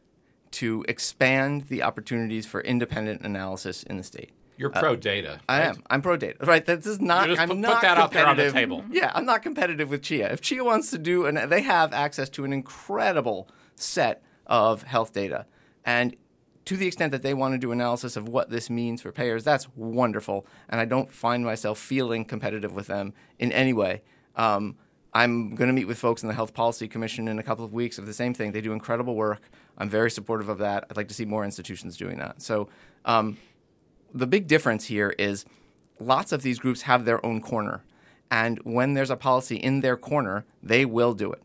to 0.52 0.84
expand 0.86 1.68
the 1.68 1.82
opportunities 1.82 2.44
for 2.44 2.60
independent 2.60 3.22
analysis 3.22 3.82
in 3.82 3.96
the 3.96 4.04
state. 4.04 4.30
You're 4.58 4.68
pro 4.68 4.94
data. 4.94 5.40
I 5.48 5.58
right? 5.58 5.68
am. 5.70 5.82
I'm 5.88 6.02
pro 6.02 6.18
data. 6.18 6.44
Right. 6.44 6.64
This 6.64 6.86
is 6.86 7.00
not. 7.00 7.26
Just 7.26 7.40
I'm 7.40 7.48
put- 7.48 7.54
put 7.54 7.60
not 7.60 7.80
that 7.80 7.96
out 7.96 8.12
there 8.12 8.26
on 8.26 8.36
the 8.36 8.52
table. 8.52 8.84
Yeah, 8.90 9.10
I'm 9.14 9.24
not 9.24 9.42
competitive 9.42 9.88
with 9.88 10.02
Chia. 10.02 10.30
If 10.30 10.42
Chia 10.42 10.62
wants 10.62 10.90
to 10.90 10.98
do, 10.98 11.24
and 11.24 11.50
they 11.50 11.62
have 11.62 11.94
access 11.94 12.28
to 12.30 12.44
an 12.44 12.52
incredible 12.52 13.48
set 13.74 14.22
of 14.46 14.82
health 14.82 15.14
data, 15.14 15.46
and 15.84 16.14
to 16.66 16.76
the 16.76 16.86
extent 16.86 17.10
that 17.12 17.22
they 17.22 17.32
want 17.32 17.54
to 17.54 17.58
do 17.58 17.72
analysis 17.72 18.16
of 18.16 18.28
what 18.28 18.50
this 18.50 18.68
means 18.68 19.00
for 19.00 19.12
payers, 19.12 19.44
that's 19.44 19.66
wonderful. 19.74 20.46
And 20.68 20.78
I 20.78 20.84
don't 20.84 21.10
find 21.10 21.42
myself 21.42 21.78
feeling 21.78 22.26
competitive 22.26 22.74
with 22.74 22.86
them 22.86 23.14
in 23.38 23.50
any 23.50 23.72
way. 23.72 24.02
Um, 24.36 24.76
I'm 25.14 25.54
going 25.54 25.68
to 25.68 25.72
meet 25.72 25.86
with 25.86 25.98
folks 25.98 26.22
in 26.22 26.28
the 26.28 26.34
Health 26.34 26.54
Policy 26.54 26.88
Commission 26.88 27.28
in 27.28 27.38
a 27.38 27.42
couple 27.42 27.64
of 27.64 27.72
weeks 27.72 27.98
of 27.98 28.06
the 28.06 28.12
same 28.12 28.34
thing. 28.34 28.50
They 28.50 28.60
do 28.60 28.72
incredible 28.72 29.14
work. 29.14 29.48
I'm 29.78 29.88
very 29.88 30.10
supportive 30.10 30.48
of 30.48 30.58
that. 30.58 30.86
I'd 30.90 30.96
like 30.96 31.08
to 31.08 31.14
see 31.14 31.24
more 31.24 31.44
institutions 31.44 31.96
doing 31.96 32.18
that. 32.18 32.42
So, 32.42 32.68
um, 33.04 33.36
the 34.12 34.26
big 34.26 34.46
difference 34.46 34.86
here 34.86 35.14
is 35.18 35.44
lots 36.00 36.32
of 36.32 36.42
these 36.42 36.58
groups 36.58 36.82
have 36.82 37.04
their 37.04 37.24
own 37.24 37.40
corner. 37.40 37.84
And 38.30 38.58
when 38.64 38.94
there's 38.94 39.10
a 39.10 39.16
policy 39.16 39.56
in 39.56 39.80
their 39.80 39.96
corner, 39.96 40.44
they 40.62 40.84
will 40.84 41.14
do 41.14 41.32
it. 41.32 41.42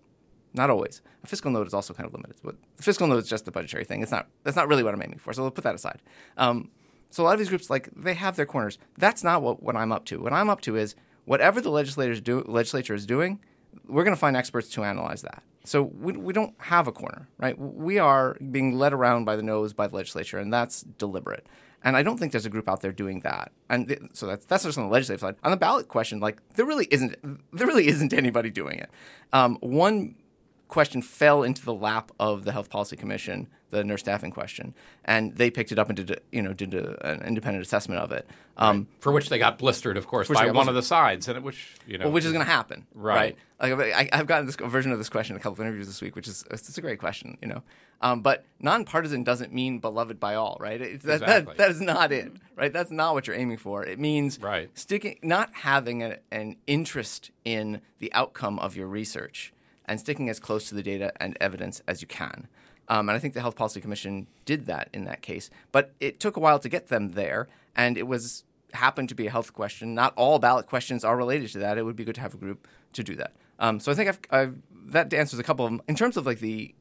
Not 0.54 0.70
always. 0.70 1.02
A 1.24 1.28
fiscal 1.28 1.52
note 1.52 1.68
is 1.68 1.74
also 1.74 1.94
kind 1.94 2.08
of 2.08 2.14
limited. 2.14 2.38
But 2.44 2.56
the 2.78 2.84
fiscal 2.84 3.08
note 3.08 3.24
is 3.24 3.30
just 3.30 3.48
a 3.48 3.52
budgetary 3.52 3.86
thing. 3.86 4.02
It's 4.02 4.12
not. 4.12 4.28
That's 4.44 4.56
not 4.56 4.68
really 4.68 4.84
what 4.84 4.94
I'm 4.94 5.02
aiming 5.02 5.20
for. 5.20 5.34
So 5.34 5.44
we'll 5.44 5.52
put 5.52 5.64
that 5.64 5.76
aside. 5.76 6.02
Um, 6.38 6.70
so 7.12 7.24
a 7.24 7.26
lot 7.26 7.34
of 7.34 7.40
these 7.40 7.50
groups, 7.50 7.70
like 7.70 7.90
they 7.96 8.14
have 8.16 8.36
their 8.36 8.46
corners. 8.46 8.78
That's 8.98 9.24
not 9.24 9.42
what, 9.42 9.62
what 9.62 9.76
I'm 9.76 9.92
up 9.92 10.06
to. 10.06 10.22
What 10.22 10.34
I'm 10.34 10.50
up 10.50 10.62
to 10.62 10.76
is 10.76 10.96
whatever 11.26 11.62
the 11.62 11.70
legislators 11.70 12.22
do, 12.22 12.44
legislature 12.48 12.94
is 12.94 13.06
doing, 13.06 13.40
we're 13.88 14.04
going 14.04 14.16
to 14.16 14.20
find 14.20 14.38
experts 14.38 14.70
to 14.70 14.84
analyze 14.84 15.22
that. 15.24 15.44
So 15.66 15.84
we, 15.84 16.14
we 16.14 16.34
don't 16.34 16.54
have 16.62 16.88
a 16.88 16.92
corner, 16.92 17.28
right? 17.38 17.58
We 17.60 18.00
are 18.00 18.38
being 18.52 18.78
led 18.78 18.94
around 18.94 19.26
by 19.26 19.36
the 19.36 19.44
nose 19.44 19.74
by 19.74 19.88
the 19.88 19.96
legislature, 19.96 20.38
and 20.38 20.52
that's 20.52 20.82
deliberate. 20.82 21.46
And 21.84 21.96
I 21.96 22.04
don't 22.04 22.18
think 22.18 22.32
there's 22.32 22.46
a 22.46 22.50
group 22.50 22.68
out 22.68 22.82
there 22.82 22.92
doing 22.92 23.22
that. 23.22 23.52
And 23.70 24.10
so 24.14 24.28
that's 24.28 24.46
that's 24.46 24.64
just 24.64 24.78
on 24.78 24.86
the 24.86 24.92
legislative 24.92 25.22
side. 25.22 25.36
On 25.44 25.52
the 25.52 25.58
ballot 25.58 25.88
question, 25.88 26.20
like 26.20 26.42
there 26.56 26.66
really 26.66 26.88
isn't 26.92 27.16
there 27.54 27.68
really 27.68 27.88
isn't 27.88 28.14
anybody 28.14 28.50
doing 28.50 28.80
it. 28.80 28.90
Um, 29.32 29.58
one 29.62 30.16
question 30.70 31.02
fell 31.02 31.44
into 31.44 31.66
the 31.66 31.74
lap 31.74 32.12
of 32.20 32.46
the 32.46 32.52
Health 32.54 32.70
Policy 32.70 32.96
Commission, 32.96 33.48
the 33.72 33.84
nurse 33.84 34.00
staffing 34.02 34.32
question, 34.32 34.74
and 35.04 35.36
they 35.36 35.50
picked 35.52 35.72
it 35.74 35.78
up 35.80 35.90
and 35.90 35.98
did 35.98 36.22
you 36.32 36.42
know 36.42 36.54
did 36.54 36.74
a, 36.74 37.06
an 37.06 37.22
independent 37.24 37.66
assessment 37.66 38.00
of 38.00 38.12
it. 38.14 38.26
Um, 38.56 38.88
For 39.00 39.12
which 39.12 39.30
they 39.30 39.38
got 39.40 39.58
blistered, 39.58 39.98
of 39.98 40.08
course, 40.08 40.28
by 40.30 40.46
one 40.46 40.54
blistered. 40.54 40.70
of 40.70 40.76
the 40.76 40.82
sides, 40.84 41.28
and 41.28 41.38
it, 41.38 41.44
which 41.44 41.76
you 41.88 41.98
know, 41.98 42.06
well, 42.06 42.14
which 42.14 42.24
is 42.26 42.32
going 42.32 42.46
to 42.46 42.52
happen, 42.52 42.86
Right. 42.94 43.36
Like 43.62 43.74
I, 43.74 44.08
I've 44.14 44.26
gotten 44.28 44.46
this 44.46 44.56
version 44.56 44.94
of 44.94 45.00
this 45.00 45.10
question 45.10 45.36
in 45.36 45.40
a 45.42 45.44
couple 45.44 45.56
of 45.56 45.60
interviews 45.60 45.88
this 45.88 46.02
week, 46.02 46.16
which 46.16 46.30
is 46.30 46.46
it's 46.50 46.78
a 46.78 46.82
great 46.82 46.98
question, 47.00 47.38
you 47.42 47.48
know. 47.50 47.62
Um, 48.02 48.22
but 48.22 48.46
nonpartisan 48.62 49.26
doesn't 49.26 49.52
mean 49.54 49.80
beloved 49.80 50.18
by 50.20 50.36
all, 50.36 50.56
right? 50.62 50.80
It, 50.80 51.02
that, 51.02 51.16
Exactly. 51.22 51.26
that, 51.26 51.58
that 51.58 51.72
is 51.72 51.82
not 51.82 52.14
it, 52.14 52.32
right? 52.56 52.72
That's 52.72 52.92
not 52.92 53.14
what 53.16 53.28
you're 53.28 53.36
aiming 53.36 53.58
for. 53.58 53.84
It 53.86 54.00
means 54.00 54.40
Right. 54.40 54.70
sticking, 54.78 55.20
not 55.22 55.50
having 55.54 56.02
a, 56.04 56.20
an 56.32 56.56
interest 56.68 57.32
in 57.44 57.82
the 58.00 58.14
outcome 58.14 58.58
of 58.60 58.78
your 58.78 58.88
research, 58.88 59.52
and 59.90 60.00
sticking 60.00 60.30
as 60.30 60.40
close 60.40 60.70
to 60.70 60.76
the 60.76 60.84
data 60.84 61.12
and 61.20 61.38
evidence 61.42 61.82
as 61.88 62.02
you 62.02 62.08
can. 62.08 62.48
Um, 62.88 63.10
and 63.10 63.16
I 63.16 63.20
think 63.20 63.34
the 63.34 63.42
Health 63.42 63.56
Policy 63.56 63.82
Commission 63.82 64.28
did 64.46 64.66
that 64.68 64.90
in 64.94 65.04
that 65.06 65.22
case. 65.22 65.50
But 65.72 65.94
it 66.00 66.20
took 66.20 66.38
a 66.38 66.40
while 66.40 66.60
to 66.60 66.70
get 66.70 66.88
them 66.88 67.12
there, 67.12 67.48
and 67.76 67.98
it 67.98 68.08
was 68.08 68.46
happened 68.74 69.10
to 69.10 69.16
be 69.16 69.28
a 69.28 69.32
health 69.32 69.54
question. 69.54 69.94
Not 69.94 70.14
all 70.16 70.40
ballot 70.40 70.68
questions 70.68 71.04
are 71.04 71.18
related 71.18 71.50
to 71.50 71.60
that. 71.60 71.78
It 71.78 71.84
would 71.84 71.96
be 71.96 72.06
good 72.06 72.16
to 72.16 72.22
have 72.22 72.34
a 72.34 72.38
group 72.38 72.68
to 72.94 73.04
do 73.04 73.16
that. 73.16 73.34
Um, 73.60 73.80
so 73.80 73.92
I 73.92 73.96
think 73.96 74.10
I've, 74.10 74.20
I've, 74.32 74.56
that 74.94 75.14
answers 75.14 75.40
a 75.40 75.44
couple 75.44 75.66
of 75.66 75.72
them. 75.72 75.82
In 75.88 75.96
terms 75.96 76.18
of 76.18 76.26
like 76.26 76.40
the 76.40 76.74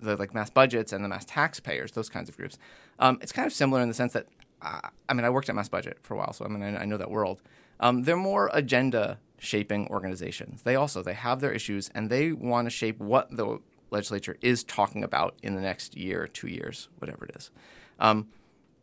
the 0.00 0.16
like 0.16 0.34
mass 0.34 0.50
budgets 0.50 0.92
and 0.92 1.04
the 1.04 1.08
mass 1.08 1.24
taxpayers, 1.24 1.92
those 1.92 2.08
kinds 2.08 2.28
of 2.28 2.36
groups. 2.36 2.58
Um, 2.98 3.18
it's 3.22 3.32
kind 3.32 3.46
of 3.46 3.52
similar 3.52 3.80
in 3.80 3.88
the 3.88 3.94
sense 3.94 4.12
that, 4.14 4.26
uh, 4.60 4.88
I 5.08 5.14
mean, 5.14 5.24
I 5.24 5.30
worked 5.30 5.48
at 5.48 5.54
mass 5.54 5.68
budget 5.68 5.98
for 6.02 6.14
a 6.14 6.16
while, 6.16 6.32
so 6.32 6.44
I 6.44 6.48
mean, 6.48 6.62
I, 6.62 6.82
I 6.82 6.84
know 6.84 6.96
that 6.96 7.10
world. 7.10 7.40
Um, 7.82 8.04
they're 8.04 8.16
more 8.16 8.48
agenda 8.54 9.18
shaping 9.38 9.88
organizations. 9.88 10.62
They 10.62 10.76
also 10.76 11.02
they 11.02 11.14
have 11.14 11.40
their 11.40 11.52
issues 11.52 11.90
and 11.94 12.08
they 12.08 12.32
want 12.32 12.66
to 12.66 12.70
shape 12.70 12.98
what 13.00 13.36
the 13.36 13.58
legislature 13.90 14.36
is 14.40 14.62
talking 14.64 15.02
about 15.02 15.36
in 15.42 15.56
the 15.56 15.60
next 15.60 15.96
year, 15.96 16.26
two 16.28 16.46
years, 16.46 16.88
whatever 16.98 17.24
it 17.26 17.36
is. 17.36 17.50
Um, 17.98 18.28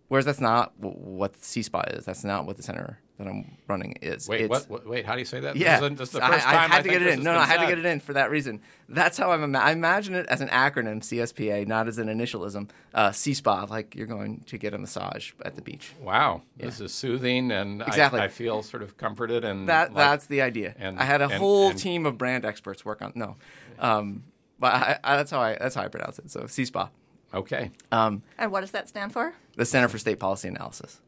whereas 0.10 0.26
that's 0.26 0.42
not 0.42 0.74
what 0.78 1.34
CSPA 1.34 1.98
is. 1.98 2.06
That's 2.06 2.24
not 2.26 2.46
what 2.46 2.58
the 2.58 2.64
center 2.64 3.00
that 3.18 3.28
I'm 3.28 3.58
running 3.68 3.98
is. 4.02 4.30
Wait, 4.30 4.50
what, 4.50 4.70
what, 4.70 4.88
Wait, 4.88 5.06
how 5.06 5.14
do 5.14 5.20
you 5.20 5.26
say 5.26 5.42
that? 5.42 5.58
Yeah, 5.58 5.80
this 5.82 5.92
is, 5.92 5.98
this 5.98 6.08
is 6.10 6.14
the 6.14 6.22
first 6.22 6.48
I, 6.48 6.52
time 6.52 6.72
I 6.72 6.76
had 6.76 6.80
I 6.80 6.82
to 6.84 6.90
get 6.90 7.02
it 7.02 7.08
in. 7.10 7.24
No, 7.24 7.34
no, 7.34 7.40
I 7.40 7.46
had 7.46 7.60
said. 7.60 7.66
to 7.66 7.68
get 7.68 7.80
it 7.80 7.86
in 7.86 8.00
for 8.00 8.14
that 8.14 8.32
reason. 8.32 8.62
That's 8.88 9.18
how 9.18 9.32
I'm. 9.32 9.56
I 9.58 9.72
imagine 9.72 10.16
it 10.16 10.26
as 10.28 10.40
an 10.40 10.48
acronym, 10.48 11.00
CSPA, 11.02 11.68
not 11.68 11.88
as 11.90 11.98
an 11.98 12.08
initialism. 12.08 12.70
Uh, 12.94 13.10
CSPA, 13.10 13.70
like 13.70 13.94
you're 13.94 14.08
going 14.08 14.44
to 14.48 14.58
get 14.58 14.74
a 14.74 14.78
massage 14.78 15.34
at 15.44 15.56
the 15.58 15.62
beach. 15.62 15.92
Wow, 16.02 16.44
this 16.58 16.80
is 16.80 16.94
soothing, 16.94 17.52
and 17.52 17.82
Exactly. 17.82 18.22
I, 18.22 18.26
I 18.26 18.28
feel 18.30 18.64
sort 18.64 18.84
of 18.84 18.96
comforted 18.98 19.44
and 19.44 19.68
That 19.68 19.94
like- 19.94 19.98
that's 19.98 20.26
the 20.28 20.42
idea. 20.42 20.76
and- 20.80 20.98
I 20.98 21.04
had 21.04 21.22
a 21.22 21.26
and- 21.26 21.34
whole 21.34 21.70
and- 21.72 21.80
team 21.80 22.06
of 22.06 22.18
brand 22.18 22.46
experts 22.46 22.86
work 22.86 23.02
on. 23.02 23.12
No, 23.16 23.36
um, 23.80 24.24
but 24.60 24.74
I, 24.74 25.00
I, 25.04 25.18
that's 25.18 25.32
how 25.32 25.42
I 25.42 25.58
that's 25.60 25.76
how 25.76 25.84
I 25.84 25.90
pronounce 25.90 26.20
it. 26.20 26.32
So 26.32 26.42
CSPA, 26.44 26.90
okay. 27.34 27.72
um, 27.92 28.24
And 28.38 28.50
what 28.52 28.62
does 28.62 28.72
that 28.72 28.88
stand 28.88 29.12
for? 29.12 29.34
The 29.60 29.66
Center 29.66 29.90
for 29.90 29.98
State 29.98 30.20
Policy 30.20 30.48
Analysis. 30.48 31.02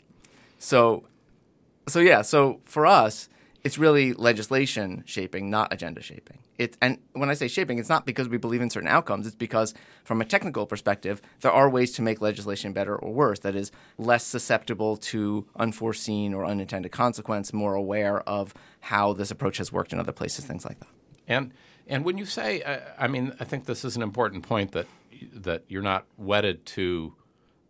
So, 0.60 1.06
so 1.88 2.00
yeah. 2.00 2.22
So 2.22 2.60
for 2.66 2.86
us, 2.86 3.30
it's 3.64 3.78
really 3.78 4.12
legislation 4.14 5.04
shaping, 5.06 5.50
not 5.50 5.72
agenda 5.72 6.02
shaping. 6.02 6.40
It, 6.58 6.78
and 6.82 6.98
when 7.14 7.30
I 7.30 7.34
say 7.34 7.48
shaping, 7.48 7.80
it's 7.80 7.88
not 7.88 8.06
because 8.06 8.28
we 8.28 8.38
believe 8.38 8.62
in 8.62 8.70
certain 8.70 8.90
outcomes. 8.90 9.26
It's 9.26 9.36
because, 9.36 9.74
from 10.04 10.20
a 10.20 10.26
technical 10.26 10.66
perspective, 10.66 11.22
there 11.40 11.52
are 11.52 11.70
ways 11.70 11.94
to 11.94 12.02
make 12.02 12.20
legislation 12.20 12.74
better 12.74 12.96
or 12.96 13.14
worse. 13.14 13.40
That 13.40 13.56
is, 13.56 13.72
less 13.98 14.26
susceptible 14.26 14.98
to 14.98 15.48
unforeseen 15.56 16.34
or 16.34 16.46
unintended 16.46 16.92
consequence, 16.92 17.54
more 17.54 17.74
aware 17.74 18.20
of 18.22 18.54
how 18.82 19.14
this 19.14 19.32
approach 19.32 19.58
has 19.60 19.72
worked 19.72 19.94
in 19.94 20.00
other 20.00 20.12
places, 20.12 20.46
things 20.46 20.66
like 20.66 20.80
that. 20.80 20.90
And 21.26 21.54
and 21.88 22.04
when 22.04 22.18
you 22.18 22.26
say, 22.26 22.62
uh, 22.64 22.80
I 23.00 23.08
mean, 23.08 23.34
I 23.40 23.46
think 23.46 23.66
this 23.66 23.86
is 23.86 23.96
an 23.96 24.02
important 24.02 24.44
point 24.44 24.74
that 24.74 24.88
that 25.34 25.64
you're 25.68 25.82
not 25.82 26.06
wedded 26.18 26.66
to, 26.66 27.14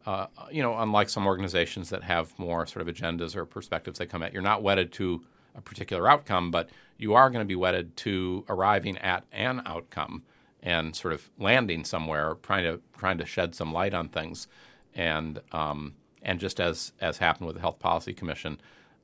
uh, 0.06 0.28
you 0.52 0.62
know, 0.62 0.78
unlike 0.78 1.10
some 1.10 1.28
organizations 1.28 1.90
that 1.90 2.04
have 2.04 2.38
more 2.40 2.66
sort 2.66 2.88
of 2.88 2.94
agendas 2.94 3.36
or 3.36 3.46
perspectives 3.46 4.00
they 4.00 4.06
come 4.06 4.24
at, 4.24 4.34
you're 4.34 4.42
not 4.42 4.64
wedded 4.64 4.92
to 4.94 5.24
a 5.56 5.62
particular 5.62 6.10
outcome, 6.10 6.52
but 6.52 6.70
you 6.98 7.14
are 7.14 7.30
going 7.30 7.42
to 7.42 7.48
be 7.48 7.56
wedded 7.56 7.96
to 7.98 8.46
arriving 8.50 8.98
at 8.98 9.26
an 9.32 9.62
outcome 9.66 10.24
and 10.64 10.96
sort 10.96 11.14
of 11.14 11.30
landing 11.38 11.84
somewhere, 11.84 12.36
trying 12.44 12.64
to 12.64 12.82
trying 12.98 13.18
to 13.18 13.26
shed 13.26 13.56
some 13.56 13.74
light 13.74 13.94
on 13.94 14.08
things, 14.08 14.48
and 14.94 15.42
um, 15.52 15.96
and 16.22 16.40
just 16.40 16.60
as 16.60 16.94
as 17.02 17.18
happened 17.18 17.48
with 17.48 17.56
the 17.56 17.62
Health 17.62 17.80
Policy 17.80 18.14
Commission 18.14 18.60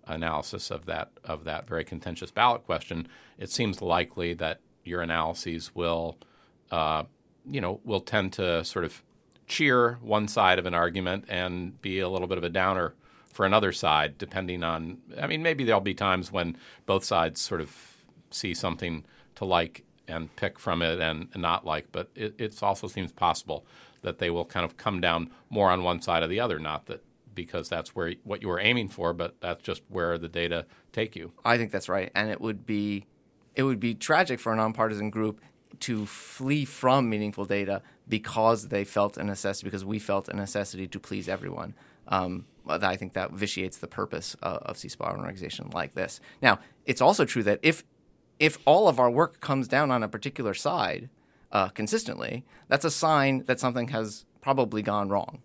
analysis 0.06 0.72
of 0.72 0.86
that 0.86 1.12
of 1.24 1.44
that 1.44 1.68
very 1.68 1.84
contentious 1.84 2.32
ballot 2.32 2.63
question, 2.63 3.08
it 3.38 3.50
seems 3.50 3.82
likely 3.82 4.34
that 4.34 4.60
your 4.84 5.01
analyses 5.01 5.75
will, 5.75 6.18
uh, 6.72 7.04
you 7.46 7.60
know, 7.60 7.82
will 7.84 8.00
tend 8.00 8.34
to 8.34 8.63
sort 8.63 8.86
of 8.86 9.04
cheer 9.48 9.98
one 10.01 10.27
side 10.27 10.60
of 10.60 10.66
an 10.66 10.74
argument 10.74 11.25
and 11.27 11.82
be 11.82 12.00
a 12.00 12.10
little 12.10 12.27
bit 12.27 12.38
of 12.38 12.44
a 12.44 12.50
downer 12.50 12.94
for 13.32 13.46
another 13.46 13.72
side, 13.72 14.18
depending 14.18 14.63
on. 14.63 14.98
I 15.20 15.27
mean, 15.27 15.42
maybe 15.42 15.63
there'll 15.63 15.82
be 15.82 15.94
times 15.94 16.32
when 16.32 16.58
both 16.86 17.04
sides 17.04 17.42
sort 17.42 17.62
of 17.62 17.75
see 18.30 18.54
something 18.54 19.06
to 19.36 19.46
like 19.46 19.84
and 20.08 20.34
pick 20.36 20.60
from 20.60 20.82
it 20.82 21.00
and, 21.00 21.30
and 21.34 21.42
not 21.42 21.66
like, 21.66 21.92
but 21.92 22.10
it 22.16 22.36
it's 22.38 22.62
also 22.62 22.88
seems 22.88 23.12
possible 23.12 23.66
that 24.01 24.20
they 24.20 24.30
will 24.30 24.46
kind 24.46 24.66
of 24.66 24.77
come 24.77 25.01
down 25.01 25.30
more 25.50 25.70
on 25.70 25.84
one 25.84 26.01
side 26.01 26.24
or 26.24 26.27
the 26.27 26.39
other. 26.39 26.60
Not 26.60 26.86
that 26.88 27.04
because 27.34 27.70
that's 27.70 27.96
where 27.96 28.13
what 28.24 28.42
you 28.42 28.48
were 28.48 28.60
aiming 28.60 28.89
for, 28.89 29.13
but 29.13 29.39
that's 29.39 29.62
just 29.62 29.84
where 29.89 30.18
the 30.18 30.27
data 30.27 30.66
take 30.92 31.16
you. 31.16 31.32
I 31.46 31.58
think 31.58 31.72
that's 31.72 31.88
right, 31.88 32.12
and 32.16 32.30
it 32.30 32.42
would 32.42 32.66
be 32.66 33.06
it 33.56 33.63
would 33.63 33.80
be 33.80 33.94
tragic 33.94 34.39
for 34.39 34.51
a 34.51 34.56
nonpartisan 34.56 35.10
group 35.10 35.42
to 35.82 36.06
flee 36.06 36.66
from 36.66 37.10
meaningful 37.10 37.46
data 37.46 37.82
because 38.08 38.70
they 38.70 38.84
felt 38.84 39.18
a 39.18 39.24
necessity 39.24 39.66
because 39.68 39.86
we 39.86 40.00
felt 40.00 40.28
a 40.30 40.36
necessity 40.36 40.88
to 40.88 41.00
please 41.00 41.28
everyone. 41.28 41.74
Um, 42.08 42.46
I 42.68 42.96
think 42.96 43.14
that 43.14 43.32
vitiates 43.32 43.78
the 43.78 43.88
purpose 43.88 44.36
of, 44.42 44.58
of 44.58 44.76
CSPA 44.78 45.14
an 45.14 45.20
organization 45.22 45.70
like 45.74 45.94
this. 45.96 46.20
Now, 46.42 46.60
it's 46.86 47.02
also 47.02 47.26
true 47.26 47.44
that 47.44 47.60
if 47.62 47.84
if 48.40 48.60
all 48.66 48.88
of 48.88 49.00
our 49.00 49.10
work 49.10 49.40
comes 49.40 49.68
down 49.68 49.90
on 49.90 50.04
a 50.04 50.08
particular 50.08 50.54
side 50.54 51.10
uh, 51.52 51.70
consistently, 51.70 52.46
that's 52.68 52.86
a 52.86 52.92
sign 52.92 53.44
that 53.48 53.60
something 53.60 53.88
has 53.90 54.26
probably 54.42 54.82
gone 54.82 55.10
wrong. 55.10 55.42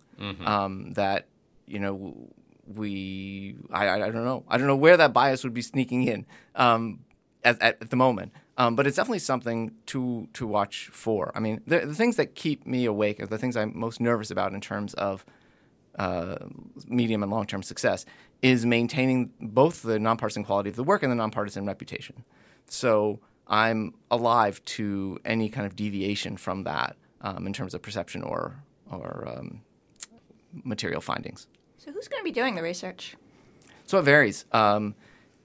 Um, 0.47 0.93
that 0.93 1.27
you 1.67 1.81
know 1.81 2.29
we 2.67 3.57
I, 3.73 3.87
I 3.87 3.95
I 4.07 4.11
don't 4.11 4.25
know 4.25 4.45
I 4.49 4.59
don't 4.59 4.67
know 4.67 4.77
where 4.77 4.97
that 4.97 5.13
bias 5.13 5.43
would 5.43 5.55
be 5.55 5.63
sneaking 5.63 6.05
in 6.05 6.27
um, 6.55 7.01
at, 7.45 7.61
at, 7.61 7.83
at 7.83 7.91
the 7.91 7.97
moment. 7.97 8.33
Um, 8.63 8.77
but 8.77 8.87
it's 8.87 8.97
definitely 8.97 9.19
something 9.19 9.73
to 9.87 10.29
to 10.35 10.47
watch 10.47 10.89
for. 10.93 11.33
I 11.35 11.41
mean, 11.41 11.63
the, 11.67 11.81
the 11.81 11.95
things 11.97 12.15
that 12.15 12.37
keep 12.37 12.65
me 12.65 12.85
awake 12.85 13.19
are 13.19 13.27
the 13.27 13.39
things 13.39 13.57
I'm 13.57 13.73
most 13.75 14.01
nervous 14.01 14.31
about 14.31 14.53
in 14.53 14.61
terms 14.61 14.95
of 14.95 15.27
uh, 15.99 16.37
medium 16.87 17.25
and 17.25 17.33
long 17.33 17.47
term 17.47 17.65
success 17.65 18.05
is 18.41 18.65
maintaining 18.65 19.33
both 19.41 19.83
the 19.83 19.99
nonpartisan 19.99 20.45
quality 20.45 20.71
of 20.71 20.77
the 20.77 20.85
work 20.85 21.03
and 21.03 21.11
the 21.11 21.17
nonpartisan 21.17 21.67
reputation. 21.67 22.25
So 22.69 23.19
I'm 23.49 23.95
alive 24.13 24.65
to 24.77 25.19
any 25.25 25.49
kind 25.49 25.67
of 25.67 25.75
deviation 25.75 26.37
from 26.37 26.63
that 26.63 26.97
um, 27.21 27.49
in 27.49 27.53
terms 27.53 27.75
of 27.75 27.83
perception 27.83 28.23
or 28.23 28.63
or 28.93 29.27
um, 29.27 29.63
material 30.53 31.01
findings. 31.01 31.49
So 31.79 31.91
who's 31.91 32.07
going 32.07 32.21
to 32.21 32.25
be 32.25 32.31
doing 32.41 32.55
the 32.55 32.63
research? 32.63 33.17
So 33.87 33.99
it 33.99 34.03
varies. 34.03 34.45
Um, 34.53 34.95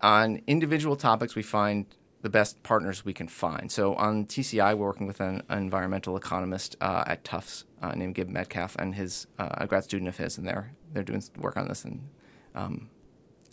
on 0.02 0.44
individual 0.46 0.96
topics, 0.96 1.34
we 1.34 1.42
find 1.42 1.88
the 2.22 2.30
best 2.30 2.62
partners 2.64 3.06
we 3.06 3.14
can 3.14 3.28
find. 3.28 3.72
So 3.72 3.94
on 3.96 4.26
TCI, 4.26 4.76
we're 4.76 4.88
working 4.88 5.08
with 5.08 5.20
an, 5.20 5.44
environmental 5.50 6.18
economist 6.18 6.76
uh, 6.82 7.04
at 7.06 7.24
Tufts 7.24 7.66
uh, 7.82 7.94
named 7.94 8.16
Gib 8.16 8.30
Metcalf 8.30 8.76
and 8.78 8.96
his 8.96 9.28
uh, 9.38 9.50
a 9.52 9.68
grad 9.68 9.84
student 9.84 10.10
of 10.10 10.18
his, 10.18 10.38
and 10.38 10.48
they're 10.48 10.74
they're 10.94 11.04
doing 11.04 11.24
work 11.38 11.58
on 11.58 11.68
this. 11.68 11.86
And 11.86 12.10
um, 12.56 12.90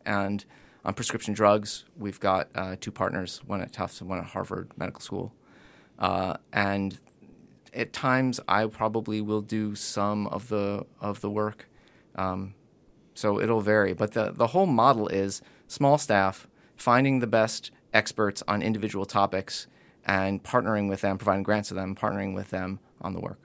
and 0.07 0.45
on 0.85 0.95
prescription 0.95 1.35
drugs, 1.35 1.85
we've 1.97 2.21
got 2.21 2.49
uh, 2.55 2.77
two 2.81 2.91
partners, 2.91 3.41
one 3.47 3.61
at 3.61 3.73
Tufts 3.73 4.01
and 4.01 4.09
one 4.09 4.19
at 4.19 4.27
Harvard 4.27 4.71
Medical 4.77 5.01
School. 5.01 5.35
Uh, 5.99 6.37
and 6.53 6.99
at 7.73 7.93
times, 7.93 8.41
I 8.49 8.67
probably 8.67 9.21
will 9.21 9.43
do 9.43 9.75
some 9.75 10.27
of 10.29 10.49
the 10.49 10.87
of 11.01 11.21
the 11.21 11.31
work. 11.31 11.69
Um, 12.15 12.55
so 13.15 13.41
it'll 13.41 13.61
vary. 13.61 13.93
But 13.93 14.13
the, 14.13 14.33
the 14.33 14.49
whole 14.49 14.67
model 14.67 15.09
is 15.09 15.41
small 15.69 15.99
staff, 15.99 16.49
finding 16.77 17.21
the 17.21 17.27
best 17.27 17.71
experts 17.95 18.43
on 18.49 18.61
individual 18.61 19.07
topics, 19.07 19.67
and 20.05 20.43
partnering 20.43 20.89
with 20.89 21.01
them, 21.01 21.17
providing 21.17 21.43
grants 21.45 21.69
to 21.69 21.75
them, 21.75 21.95
partnering 21.95 22.35
with 22.35 22.51
them 22.51 22.81
on 23.01 23.15
the 23.15 23.21
work. 23.21 23.39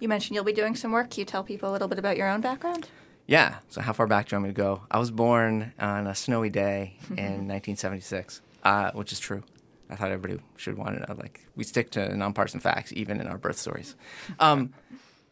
You 0.00 0.08
mentioned 0.08 0.34
you'll 0.34 0.44
be 0.44 0.52
doing 0.52 0.74
some 0.74 0.90
work. 0.92 1.10
Can 1.10 1.20
you 1.20 1.24
tell 1.24 1.44
people 1.44 1.70
a 1.70 1.72
little 1.72 1.88
bit 1.88 1.98
about 1.98 2.16
your 2.16 2.28
own 2.28 2.40
background? 2.40 2.88
Yeah. 3.26 3.56
So 3.68 3.80
how 3.80 3.92
far 3.92 4.06
back 4.06 4.26
do 4.28 4.34
you 4.34 4.40
want 4.40 4.48
me 4.48 4.54
to 4.54 4.56
go? 4.60 4.82
I 4.90 4.98
was 4.98 5.10
born 5.10 5.72
on 5.78 6.06
a 6.06 6.14
snowy 6.14 6.50
day 6.50 6.96
in 7.10 7.46
1976, 7.46 8.40
uh, 8.64 8.90
which 8.92 9.12
is 9.12 9.20
true. 9.20 9.42
I 9.90 9.96
thought 9.96 10.10
everybody 10.10 10.42
should 10.56 10.76
want 10.78 10.94
to 11.00 11.06
know. 11.06 11.18
Like 11.20 11.46
we 11.56 11.64
stick 11.64 11.90
to 11.92 12.16
nonpartisan 12.16 12.60
facts 12.60 12.92
even 12.92 13.20
in 13.20 13.26
our 13.26 13.38
birth 13.38 13.58
stories. 13.58 13.94
Um, 14.40 14.72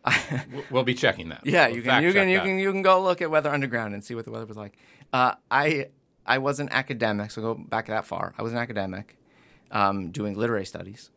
We'll- 0.53 0.65
We'll 0.71 0.85
be 0.85 0.95
checking 0.95 1.31
that. 1.31 1.41
Yeah, 1.45 1.67
We'll 1.67 1.77
you 1.77 1.83
can 1.83 1.91
fact 1.91 2.05
you 2.05 2.13
can 2.13 2.29
you 2.29 2.41
can 2.41 2.59
you 2.59 2.71
can 2.73 2.83
go 2.83 3.03
look 3.03 3.21
at 3.23 3.31
Weather 3.31 3.51
Underground 3.51 3.93
and 3.95 4.05
see 4.05 4.15
what 4.15 4.25
the 4.25 4.31
weather 4.31 4.47
was 4.47 4.57
like. 4.57 4.77
Uh, 5.13 5.35
I 5.51 5.89
I 6.27 6.39
was 6.39 6.61
an 6.61 6.69
academic, 6.71 7.31
so 7.31 7.41
go 7.41 7.55
back 7.55 7.87
that 7.87 8.05
far. 8.05 8.35
I 8.37 8.43
was 8.43 8.53
an 8.53 8.59
academic 8.59 9.17
um, 9.71 10.11
doing 10.11 10.37
literary 10.37 10.67
studies, 10.67 11.11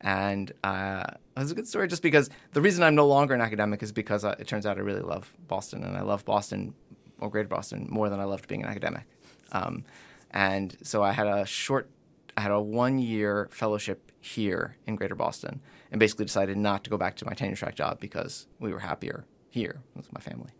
and 0.00 0.52
uh, 0.62 1.04
it 1.36 1.40
was 1.40 1.50
a 1.50 1.54
good 1.54 1.66
story 1.66 1.88
just 1.88 2.02
because 2.02 2.30
the 2.52 2.60
reason 2.60 2.84
I'm 2.84 2.94
no 2.94 3.06
longer 3.06 3.34
an 3.34 3.40
academic 3.40 3.82
is 3.82 3.92
because 3.92 4.24
it 4.24 4.46
turns 4.46 4.64
out 4.64 4.78
I 4.78 4.80
really 4.80 5.02
love 5.02 5.32
Boston, 5.48 5.82
and 5.82 5.96
I 5.96 6.02
love 6.02 6.24
Boston 6.24 6.74
or 7.18 7.28
Greater 7.28 7.48
Boston 7.48 7.86
more 7.90 8.08
than 8.08 8.20
I 8.20 8.24
loved 8.24 8.48
being 8.48 8.62
an 8.62 8.68
academic. 8.68 9.04
Um, 9.50 9.84
and 10.30 10.76
so 10.82 11.02
I 11.02 11.12
had 11.12 11.26
a 11.26 11.44
short, 11.44 11.90
I 12.36 12.40
had 12.40 12.52
a 12.52 12.60
one 12.60 12.98
year 12.98 13.48
fellowship 13.50 14.12
here 14.20 14.76
in 14.86 14.94
Greater 14.94 15.16
Boston, 15.16 15.60
and 15.90 15.98
basically 15.98 16.24
decided 16.24 16.56
not 16.56 16.84
to 16.84 16.90
go 16.90 16.96
back 16.96 17.16
to 17.16 17.26
my 17.26 17.34
tenure 17.34 17.56
track 17.56 17.74
job 17.74 17.98
because 18.00 18.46
we 18.60 18.72
were 18.72 18.80
happier 18.80 19.24
here 19.50 19.80
with 19.96 20.12
my 20.12 20.20
family. 20.20 20.50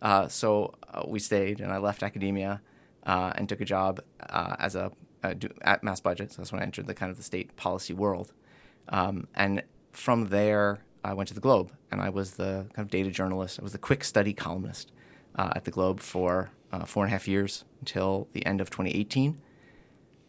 Uh, 0.00 0.28
so 0.28 0.74
uh, 0.92 1.02
we 1.06 1.18
stayed, 1.18 1.60
and 1.60 1.70
I 1.70 1.76
left 1.76 2.02
academia 2.02 2.62
uh, 3.06 3.32
and 3.34 3.48
took 3.48 3.60
a 3.60 3.64
job 3.64 4.00
uh, 4.28 4.56
as 4.58 4.74
a 4.74 4.92
at 5.62 5.82
Mass 5.82 6.00
Budget. 6.00 6.32
So 6.32 6.36
that's 6.38 6.52
when 6.52 6.62
I 6.62 6.64
entered 6.64 6.86
the 6.86 6.94
kind 6.94 7.10
of 7.10 7.16
the 7.16 7.22
state 7.22 7.54
policy 7.56 7.92
world. 7.92 8.32
Um, 8.88 9.26
and 9.34 9.62
from 9.92 10.28
there, 10.28 10.80
I 11.04 11.12
went 11.12 11.28
to 11.28 11.34
the 11.34 11.40
Globe, 11.40 11.72
and 11.90 12.00
I 12.00 12.08
was 12.08 12.32
the 12.32 12.66
kind 12.74 12.86
of 12.86 12.90
data 12.90 13.10
journalist. 13.10 13.58
I 13.60 13.62
was 13.62 13.72
the 13.72 13.78
quick 13.78 14.02
study 14.04 14.32
columnist 14.32 14.92
uh, 15.36 15.52
at 15.54 15.64
the 15.64 15.70
Globe 15.70 16.00
for 16.00 16.50
uh, 16.72 16.84
four 16.84 17.04
and 17.04 17.10
a 17.10 17.12
half 17.12 17.28
years 17.28 17.64
until 17.80 18.28
the 18.32 18.44
end 18.46 18.60
of 18.60 18.70
2018. 18.70 19.40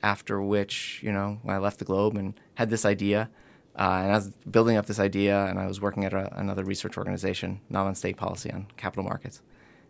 After 0.03 0.41
which, 0.41 0.99
you 1.03 1.11
know, 1.11 1.39
when 1.43 1.55
I 1.55 1.59
left 1.59 1.79
the 1.79 1.85
Globe 1.85 2.17
and 2.17 2.33
had 2.55 2.69
this 2.69 2.85
idea 2.85 3.29
Uh, 3.75 4.01
and 4.03 4.11
I 4.11 4.15
was 4.15 4.29
building 4.49 4.75
up 4.75 4.85
this 4.85 4.99
idea, 4.99 5.45
and 5.45 5.57
I 5.57 5.65
was 5.65 5.79
working 5.79 6.03
at 6.03 6.13
a, 6.13 6.37
another 6.37 6.63
research 6.63 6.97
organization, 6.97 7.61
not 7.69 7.85
on 7.87 7.95
state 7.95 8.17
policy, 8.17 8.51
on 8.51 8.67
capital 8.75 9.03
markets. 9.03 9.41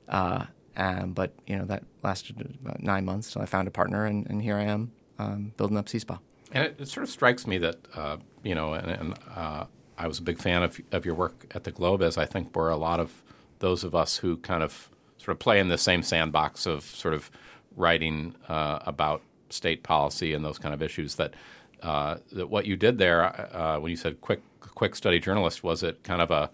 Uh, 0.07 0.45
and, 0.75 1.13
but 1.13 1.33
you 1.47 1.57
know 1.57 1.65
that 1.65 1.83
lasted 2.03 2.57
about 2.61 2.81
nine 2.81 3.05
months 3.05 3.31
till 3.31 3.41
I 3.41 3.45
found 3.45 3.67
a 3.67 3.71
partner, 3.71 4.05
and, 4.05 4.27
and 4.29 4.41
here 4.41 4.57
I 4.57 4.63
am 4.63 4.91
um, 5.19 5.53
building 5.57 5.77
up 5.77 5.85
CSPA. 5.87 6.19
And 6.53 6.65
it, 6.65 6.75
it, 6.79 6.87
sort 6.87 7.03
of 7.03 7.09
strikes 7.09 7.47
me 7.47 7.57
that 7.59 7.77
uh, 7.95 8.17
you 8.43 8.55
know, 8.55 8.73
and, 8.73 8.91
and 8.91 9.19
uh, 9.35 9.65
I 9.97 10.07
was 10.07 10.19
a 10.19 10.23
big 10.23 10.39
fan 10.39 10.63
of 10.63 10.79
of 10.91 11.05
your 11.05 11.15
work 11.15 11.51
at 11.55 11.63
the 11.63 11.71
Globe, 11.71 12.01
as 12.01 12.17
I 12.17 12.25
think 12.25 12.55
were 12.55 12.69
a 12.69 12.77
lot 12.77 12.99
of 12.99 13.21
those 13.59 13.83
of 13.83 13.93
us 13.95 14.17
who 14.17 14.37
kind 14.37 14.63
of 14.63 14.89
sort 15.17 15.35
of 15.35 15.39
play 15.39 15.59
in 15.59 15.67
the 15.67 15.77
same 15.77 16.01
sandbox 16.03 16.65
of 16.65 16.83
sort 16.83 17.13
of 17.13 17.29
writing 17.75 18.35
uh, 18.49 18.79
about 18.85 19.21
state 19.49 19.83
policy 19.83 20.33
and 20.33 20.43
those 20.43 20.57
kind 20.57 20.73
of 20.73 20.81
issues. 20.81 21.15
That 21.15 21.33
uh, 21.81 22.17
that 22.31 22.49
what 22.49 22.65
you 22.65 22.75
did 22.75 22.97
there 22.97 23.23
uh, 23.55 23.79
when 23.79 23.91
you 23.91 23.97
said 23.97 24.21
quick 24.21 24.41
quick 24.59 24.95
study 24.95 25.19
journalist 25.19 25.63
was 25.63 25.83
it 25.83 26.03
kind 26.03 26.21
of 26.21 26.31
a 26.31 26.49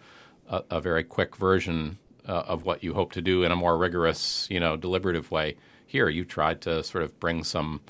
a, 0.50 0.64
a 0.72 0.82
very 0.82 1.04
quick 1.04 1.36
version 1.36 1.98
uh, 2.28 2.44
of 2.48 2.66
what 2.66 2.84
you 2.84 2.94
hope 2.94 3.12
to 3.14 3.22
do 3.22 3.44
in 3.44 3.52
a 3.52 3.56
more 3.56 3.78
rigorous, 3.78 4.48
you 4.50 4.60
know, 4.60 4.76
deliberative 4.76 5.32
way. 5.32 5.56
Here, 5.86 6.10
you 6.10 6.26
tried 6.26 6.62
to 6.62 6.84
sort 6.84 7.04
of 7.04 7.20
bring 7.20 7.44
some 7.44 7.82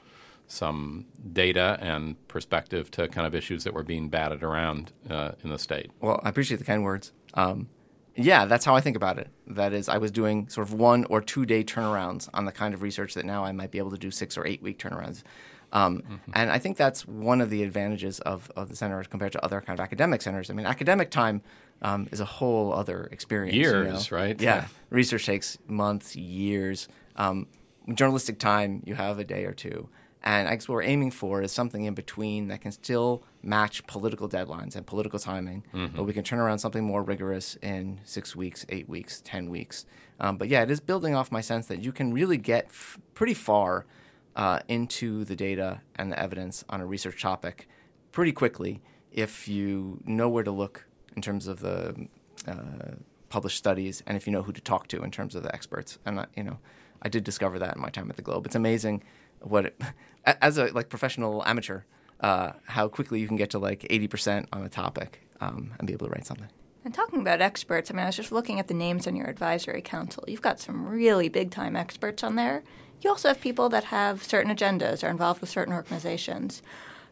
some 0.49 1.05
data 1.33 1.77
and 1.81 2.25
perspective 2.29 2.89
to 2.89 3.07
kind 3.09 3.27
of 3.27 3.35
issues 3.35 3.65
that 3.65 3.73
were 3.73 3.83
being 3.83 4.07
batted 4.07 4.43
around 4.43 4.93
uh, 5.09 5.31
in 5.43 5.49
the 5.49 5.59
state. 5.59 5.91
Well, 5.99 6.21
I 6.23 6.29
appreciate 6.29 6.57
the 6.57 6.63
kind 6.63 6.83
words. 6.83 7.11
Um, 7.33 7.67
yeah, 8.15 8.45
that's 8.45 8.65
how 8.65 8.75
I 8.75 8.81
think 8.81 8.95
about 8.95 9.19
it. 9.19 9.29
That 9.45 9.73
is, 9.73 9.89
I 9.89 9.97
was 9.97 10.09
doing 10.09 10.47
sort 10.47 10.67
of 10.67 10.73
one 10.73 11.03
or 11.05 11.21
two 11.21 11.45
day 11.45 11.63
turnarounds 11.63 12.29
on 12.33 12.45
the 12.45 12.51
kind 12.51 12.73
of 12.73 12.81
research 12.81 13.13
that 13.13 13.25
now 13.25 13.43
I 13.43 13.51
might 13.51 13.71
be 13.71 13.77
able 13.77 13.91
to 13.91 13.97
do 13.97 14.09
six 14.09 14.37
or 14.37 14.47
eight 14.47 14.61
week 14.61 14.79
turnarounds. 14.79 15.21
Um, 15.71 15.99
mm-hmm. 15.99 16.31
And 16.33 16.49
I 16.49 16.59
think 16.59 16.77
that's 16.77 17.07
one 17.07 17.41
of 17.41 17.49
the 17.49 17.63
advantages 17.63 18.19
of, 18.21 18.51
of 18.55 18.69
the 18.69 18.75
center 18.75 19.03
compared 19.03 19.33
to 19.33 19.43
other 19.43 19.61
kind 19.61 19.77
of 19.77 19.83
academic 19.83 20.21
centers. 20.21 20.49
I 20.49 20.53
mean, 20.53 20.65
academic 20.65 21.11
time 21.11 21.41
um, 21.81 22.07
is 22.11 22.19
a 22.19 22.25
whole 22.25 22.73
other 22.73 23.09
experience. 23.11 23.55
Years, 23.55 24.09
you 24.09 24.17
know? 24.17 24.23
right? 24.23 24.41
Yeah. 24.41 24.55
yeah. 24.55 24.67
Research 24.89 25.25
takes 25.25 25.57
months, 25.67 26.15
years. 26.15 26.87
Um, 27.15 27.47
journalistic 27.93 28.39
time, 28.39 28.83
you 28.85 28.95
have 28.95 29.19
a 29.19 29.23
day 29.23 29.45
or 29.45 29.53
two. 29.53 29.89
And 30.23 30.47
I 30.47 30.55
guess 30.55 30.67
what 30.67 30.75
we're 30.75 30.83
aiming 30.83 31.11
for 31.11 31.41
is 31.41 31.51
something 31.51 31.85
in 31.85 31.93
between 31.93 32.47
that 32.49 32.61
can 32.61 32.71
still 32.71 33.23
match 33.41 33.85
political 33.87 34.27
deadlines 34.27 34.75
and 34.75 34.85
political 34.85 35.19
timing, 35.19 35.63
mm-hmm. 35.73 35.95
but 35.95 36.03
we 36.03 36.11
can 36.11 36.23
turn 36.23 36.39
around 36.39 36.59
something 36.59 36.83
more 36.83 37.01
rigorous 37.01 37.55
in 37.61 38.01
six 38.03 38.35
weeks, 38.35 38.65
eight 38.69 38.89
weeks, 38.89 39.21
10 39.23 39.49
weeks. 39.49 39.85
Um, 40.19 40.37
but 40.37 40.49
yeah, 40.49 40.63
it 40.63 40.71
is 40.71 40.79
building 40.79 41.15
off 41.15 41.31
my 41.31 41.41
sense 41.41 41.67
that 41.67 41.81
you 41.81 41.91
can 41.91 42.13
really 42.13 42.37
get 42.37 42.65
f- 42.65 42.97
pretty 43.13 43.35
far 43.35 43.85
uh, 44.37 44.59
into 44.69 45.25
the 45.25 45.35
data 45.35 45.81
and 45.95 46.11
the 46.11 46.17
evidence 46.19 46.63
on 46.69 46.79
a 46.79 46.85
research 46.85 47.21
topic 47.21 47.67
pretty 48.11 48.31
quickly 48.31 48.81
if 49.11 49.47
you 49.47 49.99
know 50.05 50.29
where 50.29 50.43
to 50.43 50.51
look 50.51 50.85
in 51.15 51.21
terms 51.21 51.47
of 51.47 51.59
the 51.59 52.07
uh, 52.47 52.95
published 53.29 53.57
studies 53.57 54.01
and 54.07 54.15
if 54.15 54.25
you 54.25 54.31
know 54.31 54.43
who 54.43 54.53
to 54.53 54.61
talk 54.61 54.87
to 54.87 55.03
in 55.03 55.11
terms 55.11 55.35
of 55.35 55.43
the 55.43 55.53
experts. 55.53 55.97
And 56.05 56.21
I, 56.21 56.25
you 56.35 56.43
know, 56.43 56.59
I 57.01 57.09
did 57.09 57.23
discover 57.23 57.59
that 57.59 57.75
in 57.75 57.81
my 57.81 57.89
time 57.89 58.09
at 58.09 58.15
the 58.15 58.21
Globe. 58.21 58.45
It's 58.45 58.55
amazing 58.55 59.03
what 59.41 59.65
it, 59.65 59.81
as 60.23 60.57
a 60.57 60.67
like 60.67 60.87
professional 60.87 61.43
amateur 61.45 61.81
uh, 62.19 62.53
how 62.65 62.87
quickly 62.87 63.19
you 63.19 63.27
can 63.27 63.37
get 63.37 63.49
to 63.51 63.59
like 63.59 63.81
80% 63.81 64.47
on 64.51 64.63
a 64.63 64.69
topic 64.69 65.21
um, 65.39 65.71
and 65.77 65.87
be 65.87 65.93
able 65.93 66.07
to 66.07 66.11
write 66.11 66.25
something. 66.25 66.47
And 66.83 66.93
talking 66.93 67.19
about 67.19 67.41
experts, 67.41 67.91
I 67.91 67.93
mean, 67.93 68.03
I 68.03 68.07
was 68.07 68.15
just 68.15 68.31
looking 68.31 68.59
at 68.59 68.67
the 68.67 68.73
names 68.73 69.07
on 69.07 69.15
your 69.15 69.27
advisory 69.27 69.81
council. 69.81 70.23
You've 70.27 70.41
got 70.41 70.59
some 70.59 70.87
really 70.87 71.27
big 71.27 71.51
time 71.51 71.75
experts 71.75 72.23
on 72.23 72.35
there. 72.35 72.63
You 73.01 73.09
also 73.09 73.27
have 73.29 73.41
people 73.41 73.69
that 73.69 73.85
have 73.85 74.23
certain 74.23 74.55
agendas, 74.55 75.03
are 75.03 75.09
involved 75.09 75.41
with 75.41 75.49
certain 75.49 75.73
organizations. 75.73 76.61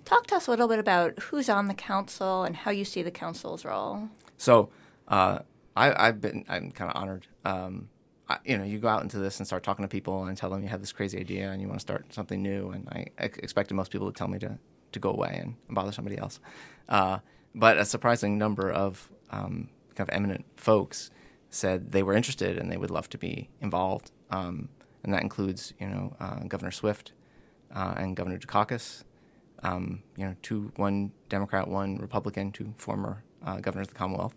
Talk 0.03 0.27
to 0.27 0.35
us 0.35 0.47
a 0.47 0.51
little 0.51 0.67
bit 0.67 0.79
about 0.79 1.17
who's 1.19 1.49
on 1.49 1.67
the 1.67 1.73
council 1.73 2.43
and 2.43 2.55
how 2.55 2.71
you 2.71 2.85
see 2.85 3.01
the 3.01 3.11
council's 3.11 3.65
role. 3.65 4.09
So, 4.37 4.69
uh, 5.07 5.39
I, 5.75 6.05
have 6.05 6.21
been 6.21 6.45
I'm 6.47 6.71
kind 6.71 6.89
of 6.89 6.95
honored. 6.95 7.27
Um, 7.43 7.89
I, 8.29 8.37
you 8.45 8.57
know, 8.57 8.63
you 8.63 8.79
go 8.79 8.87
out 8.87 9.03
into 9.03 9.19
this 9.19 9.39
and 9.39 9.45
start 9.45 9.63
talking 9.63 9.83
to 9.83 9.89
people 9.89 10.25
and 10.25 10.37
tell 10.37 10.49
them 10.49 10.63
you 10.63 10.69
have 10.69 10.79
this 10.79 10.91
crazy 10.91 11.19
idea 11.19 11.51
and 11.51 11.61
you 11.61 11.67
want 11.67 11.79
to 11.79 11.81
start 11.81 12.13
something 12.13 12.41
new. 12.41 12.69
And 12.69 12.87
I, 12.89 13.07
I 13.19 13.25
expected 13.25 13.75
most 13.75 13.91
people 13.91 14.11
to 14.11 14.17
tell 14.17 14.27
me 14.27 14.39
to, 14.39 14.57
to 14.93 14.99
go 14.99 15.11
away 15.11 15.39
and 15.41 15.55
bother 15.69 15.91
somebody 15.91 16.17
else. 16.17 16.39
Uh, 16.87 17.19
but 17.53 17.77
a 17.77 17.85
surprising 17.85 18.37
number 18.37 18.71
of 18.71 19.09
um, 19.31 19.69
kind 19.95 20.09
of 20.09 20.15
eminent 20.15 20.45
folks 20.55 21.11
said 21.49 21.91
they 21.91 22.03
were 22.03 22.13
interested 22.13 22.57
and 22.57 22.71
they 22.71 22.77
would 22.77 22.91
love 22.91 23.09
to 23.09 23.17
be 23.17 23.49
involved. 23.61 24.11
Um, 24.31 24.69
and 25.05 25.13
that 25.13 25.21
includes, 25.21 25.71
you 25.79 25.87
know, 25.87 26.15
uh, 26.19 26.39
Governor 26.47 26.71
Swift 26.71 27.13
uh, 27.73 27.93
and 27.95 28.15
Governor 28.15 28.39
Dukakis. 28.39 29.03
Um, 29.61 30.01
you 30.17 30.25
know, 30.25 30.35
two, 30.41 30.71
one 30.75 31.11
Democrat, 31.29 31.67
one 31.67 31.97
Republican, 31.97 32.51
two 32.51 32.73
former 32.75 33.23
uh, 33.45 33.59
governors 33.59 33.87
of 33.87 33.93
the 33.93 33.97
Commonwealth. 33.97 34.35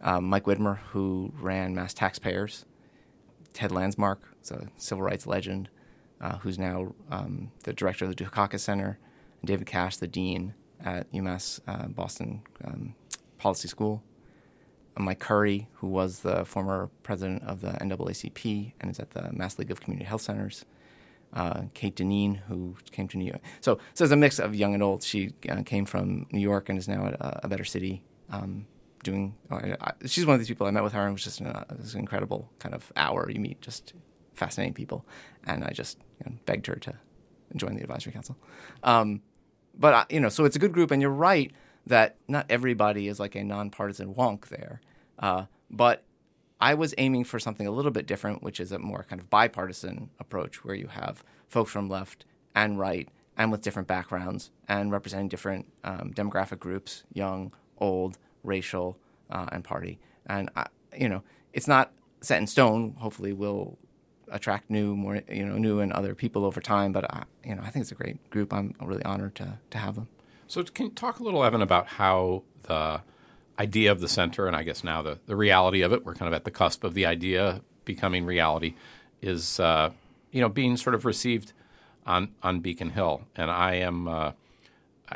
Uh, 0.00 0.20
Mike 0.20 0.44
Widmer 0.44 0.78
who 0.90 1.32
ran 1.38 1.74
Mass 1.74 1.92
Taxpayers. 1.92 2.64
Ted 3.52 3.70
Landsmark, 3.70 4.18
a 4.50 4.68
civil 4.78 5.02
rights 5.02 5.26
legend, 5.26 5.68
uh, 6.20 6.38
who's 6.38 6.58
now 6.58 6.94
um, 7.10 7.50
the 7.64 7.72
director 7.72 8.06
of 8.06 8.14
the 8.14 8.24
Dukakis 8.24 8.60
Center. 8.60 8.98
and 9.40 9.46
David 9.46 9.66
Cash, 9.66 9.98
the 9.98 10.06
dean 10.06 10.54
at 10.82 11.10
UMass 11.12 11.60
uh, 11.66 11.88
Boston 11.88 12.42
um, 12.64 12.94
Policy 13.36 13.68
School. 13.68 14.02
Mike 14.98 15.20
Curry, 15.20 15.68
who 15.74 15.86
was 15.86 16.20
the 16.20 16.44
former 16.44 16.90
president 17.02 17.42
of 17.44 17.60
the 17.60 17.72
NAACP 17.72 18.72
and 18.80 18.90
is 18.90 18.98
at 18.98 19.10
the 19.10 19.30
Mass 19.32 19.58
League 19.58 19.70
of 19.70 19.80
Community 19.80 20.06
Health 20.06 20.22
Centers. 20.22 20.64
Uh, 21.30 21.64
Kate 21.74 21.94
Dineen, 21.94 22.36
who 22.48 22.74
came 22.90 23.06
to 23.06 23.18
New 23.18 23.26
York. 23.26 23.42
So, 23.60 23.78
so 23.92 24.02
it's 24.02 24.12
a 24.12 24.16
mix 24.16 24.38
of 24.38 24.54
young 24.54 24.72
and 24.72 24.82
old. 24.82 25.02
She 25.02 25.34
uh, 25.46 25.62
came 25.62 25.84
from 25.84 26.26
New 26.32 26.40
York 26.40 26.70
and 26.70 26.78
is 26.78 26.88
now 26.88 27.04
at 27.04 27.14
a, 27.14 27.44
a 27.44 27.48
better 27.48 27.64
city. 27.64 28.02
Um, 28.30 28.66
doing, 29.02 29.34
uh, 29.50 29.76
I, 29.78 29.92
she's 30.06 30.24
one 30.24 30.34
of 30.34 30.40
these 30.40 30.48
people. 30.48 30.66
I 30.66 30.70
met 30.70 30.82
with 30.82 30.94
her 30.94 31.02
and 31.02 31.10
it 31.10 31.12
was 31.12 31.24
just 31.24 31.40
an, 31.40 31.48
uh, 31.48 31.64
incredible 31.94 32.50
kind 32.58 32.74
of 32.74 32.90
hour. 32.96 33.30
You 33.30 33.40
meet 33.40 33.60
just 33.60 33.92
fascinating 34.34 34.74
people, 34.74 35.04
and 35.44 35.64
I 35.64 35.70
just 35.70 35.98
you 36.18 36.30
know, 36.30 36.36
begged 36.46 36.66
her 36.66 36.76
to 36.76 36.94
join 37.56 37.74
the 37.74 37.82
advisory 37.82 38.12
council. 38.12 38.36
Um, 38.82 39.22
but 39.74 39.94
uh, 39.94 40.04
you 40.10 40.20
know, 40.20 40.28
so 40.28 40.44
it's 40.44 40.56
a 40.56 40.58
good 40.58 40.72
group, 40.72 40.90
and 40.90 41.02
you're 41.02 41.10
right 41.10 41.52
that 41.88 42.16
not 42.28 42.46
everybody 42.48 43.08
is 43.08 43.18
like 43.18 43.34
a 43.34 43.44
nonpartisan 43.44 44.14
wonk 44.14 44.48
there. 44.48 44.80
Uh, 45.18 45.46
but 45.70 46.02
I 46.60 46.74
was 46.74 46.94
aiming 46.98 47.24
for 47.24 47.38
something 47.38 47.66
a 47.66 47.70
little 47.70 47.90
bit 47.90 48.06
different, 48.06 48.42
which 48.42 48.60
is 48.60 48.72
a 48.72 48.78
more 48.78 49.04
kind 49.08 49.20
of 49.20 49.30
bipartisan 49.30 50.10
approach 50.18 50.64
where 50.64 50.74
you 50.74 50.88
have 50.88 51.22
folks 51.48 51.70
from 51.70 51.88
left 51.88 52.24
and 52.54 52.78
right 52.78 53.08
and 53.36 53.52
with 53.52 53.62
different 53.62 53.86
backgrounds 53.88 54.50
and 54.66 54.90
representing 54.90 55.28
different 55.28 55.66
um, 55.84 56.12
demographic 56.14 56.58
groups 56.58 57.04
young, 57.12 57.52
old, 57.78 58.18
racial, 58.42 58.98
uh, 59.30 59.46
and 59.52 59.64
party. 59.64 59.98
And, 60.26 60.50
I, 60.56 60.66
you 60.96 61.08
know, 61.08 61.22
it's 61.52 61.68
not 61.68 61.92
set 62.20 62.38
in 62.38 62.46
stone. 62.46 62.96
Hopefully, 62.98 63.32
we'll 63.32 63.78
attract 64.30 64.68
new, 64.68 64.96
more, 64.96 65.22
you 65.30 65.46
know, 65.46 65.56
new 65.56 65.80
and 65.80 65.92
other 65.92 66.14
people 66.14 66.44
over 66.44 66.60
time. 66.60 66.92
But, 66.92 67.12
I, 67.12 67.24
you 67.44 67.54
know, 67.54 67.62
I 67.62 67.70
think 67.70 67.84
it's 67.84 67.92
a 67.92 67.94
great 67.94 68.28
group. 68.30 68.52
I'm 68.52 68.74
really 68.80 69.04
honored 69.04 69.36
to, 69.36 69.58
to 69.70 69.78
have 69.78 69.94
them. 69.94 70.08
So, 70.48 70.64
can 70.64 70.86
you 70.86 70.92
talk 70.92 71.20
a 71.20 71.22
little, 71.22 71.44
Evan, 71.44 71.60
about 71.60 71.86
how 71.86 72.42
the 72.62 73.02
idea 73.58 73.92
of 73.92 74.00
the 74.00 74.08
center, 74.08 74.46
and 74.46 74.56
I 74.56 74.62
guess 74.62 74.82
now 74.82 75.02
the, 75.02 75.18
the 75.26 75.36
reality 75.36 75.82
of 75.82 75.92
it, 75.92 76.06
we're 76.06 76.14
kind 76.14 76.26
of 76.26 76.32
at 76.32 76.44
the 76.44 76.50
cusp 76.50 76.84
of 76.84 76.94
the 76.94 77.04
idea 77.04 77.60
becoming 77.84 78.24
reality, 78.24 78.74
is 79.20 79.60
uh, 79.60 79.90
you 80.30 80.40
know 80.40 80.48
being 80.48 80.78
sort 80.78 80.94
of 80.94 81.04
received 81.04 81.52
on 82.06 82.30
on 82.42 82.60
Beacon 82.60 82.90
Hill, 82.90 83.22
and 83.36 83.50
I 83.50 83.74
am, 83.74 84.08
uh, 84.08 84.32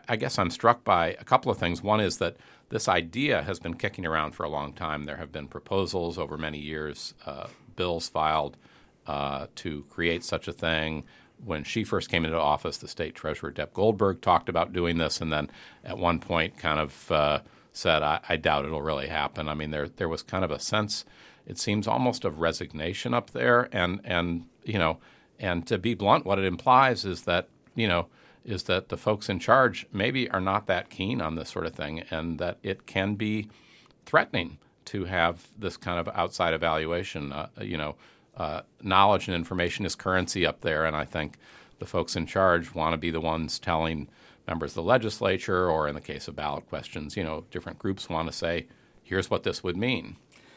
I 0.07 0.17
guess 0.17 0.39
I'm 0.39 0.51
struck 0.51 0.85
by 0.85 1.17
a 1.19 1.25
couple 1.25 1.51
of 1.51 1.57
things. 1.57 1.83
One 1.83 2.01
is 2.01 2.19
that 2.19 2.37
this 2.69 2.87
idea 2.87 3.43
has 3.43 3.59
been 3.59 3.75
kicking 3.75 4.05
around 4.05 4.33
for 4.33 4.45
a 4.45 4.51
long 4.51 4.75
time. 4.75 5.05
There 5.05 5.17
have 5.17 5.33
been 5.33 5.49
proposals 5.49 6.19
over 6.19 6.37
many 6.37 6.59
years, 6.59 7.15
uh, 7.25 7.47
bills 7.75 8.07
filed 8.07 8.59
uh, 9.07 9.47
to 9.57 9.85
create 9.89 10.25
such 10.25 10.47
a 10.47 10.53
thing. 10.53 11.05
When 11.45 11.65
she 11.65 11.85
first 11.85 12.09
came 12.09 12.25
into 12.25 12.39
office, 12.39 12.77
the 12.77 12.89
state 12.89 13.15
treasurer 13.15 13.51
Deb 13.51 13.73
Goldberg 13.73 14.21
talked 14.21 14.49
about 14.49 14.73
doing 14.73 14.99
this, 14.99 15.21
and 15.21 15.33
then 15.33 15.51
at 15.85 15.99
one 15.99 16.19
point, 16.19 16.57
kind 16.57 16.79
of 16.79 17.11
uh, 17.11 17.41
said, 17.73 18.03
I, 18.03 18.21
I 18.29 18.37
doubt 18.37 18.65
it'll 18.65 18.83
really 18.83 19.09
happen. 19.09 19.49
I 19.49 19.55
mean, 19.55 19.71
there 19.71 19.89
there 19.89 20.09
was 20.09 20.23
kind 20.23 20.45
of 20.45 20.51
a 20.51 20.59
sense, 20.59 21.05
it 21.47 21.59
seems 21.59 21.89
almost 21.89 22.25
of 22.25 22.41
resignation 22.41 23.15
up 23.15 23.31
there, 23.31 23.69
and 23.73 24.01
and 24.05 24.47
you 24.65 24.79
know, 24.79 24.99
and 25.39 25.67
to 25.67 25.79
be 25.79 25.95
blunt, 25.95 26.25
what 26.25 26.39
it 26.39 26.45
implies 26.45 27.05
is 27.05 27.23
that 27.23 27.49
you 27.75 27.89
know 27.89 28.07
is 28.45 28.65
that 28.65 28.89
the 28.89 28.97
folks 28.97 29.29
in 29.29 29.39
charge 29.39 29.87
maybe 29.93 30.29
are 30.31 30.41
not 30.41 30.67
that 30.67 30.91
keen 30.91 31.21
on 31.21 31.37
this 31.37 31.49
sort 31.49 31.67
of 31.67 31.75
thing, 31.75 32.01
and 32.11 32.39
that 32.39 32.59
it 32.63 32.87
can 32.87 33.15
be 33.15 33.49
threatening 34.07 34.59
to 34.85 35.05
have 35.05 35.49
this 35.59 35.77
kind 35.77 35.99
of 35.99 36.09
outside 36.15 36.55
evaluation. 36.55 37.33
Uh, 37.33 37.49
you 37.61 37.77
know, 37.77 37.97
uh, 38.43 38.63
knowledge 38.83 39.29
and 39.29 39.35
information 39.35 39.87
is 39.87 39.95
currency 39.95 40.45
up 40.45 40.61
there, 40.63 40.85
and 40.85 40.97
I 40.97 41.05
think 41.05 41.39
the 41.79 41.87
folks 41.87 42.17
in 42.17 42.27
charge 42.27 42.75
want 42.75 42.93
to 42.93 42.99
be 42.99 43.11
the 43.11 43.21
ones 43.21 43.59
telling 43.59 44.09
members 44.49 44.73
of 44.73 44.75
the 44.75 44.83
legislature, 44.83 45.71
or 45.71 45.87
in 45.87 45.95
the 45.95 46.01
case 46.01 46.27
of 46.27 46.35
ballot 46.35 46.69
questions, 46.69 47.17
you 47.17 47.23
know, 47.23 47.45
different 47.51 47.79
groups 47.79 48.09
want 48.09 48.29
to 48.29 48.33
say, 48.33 48.67
here's 49.05 49.31
what 49.31 49.45
this 49.45 49.63
would 49.63 49.77
mean. 49.77 50.17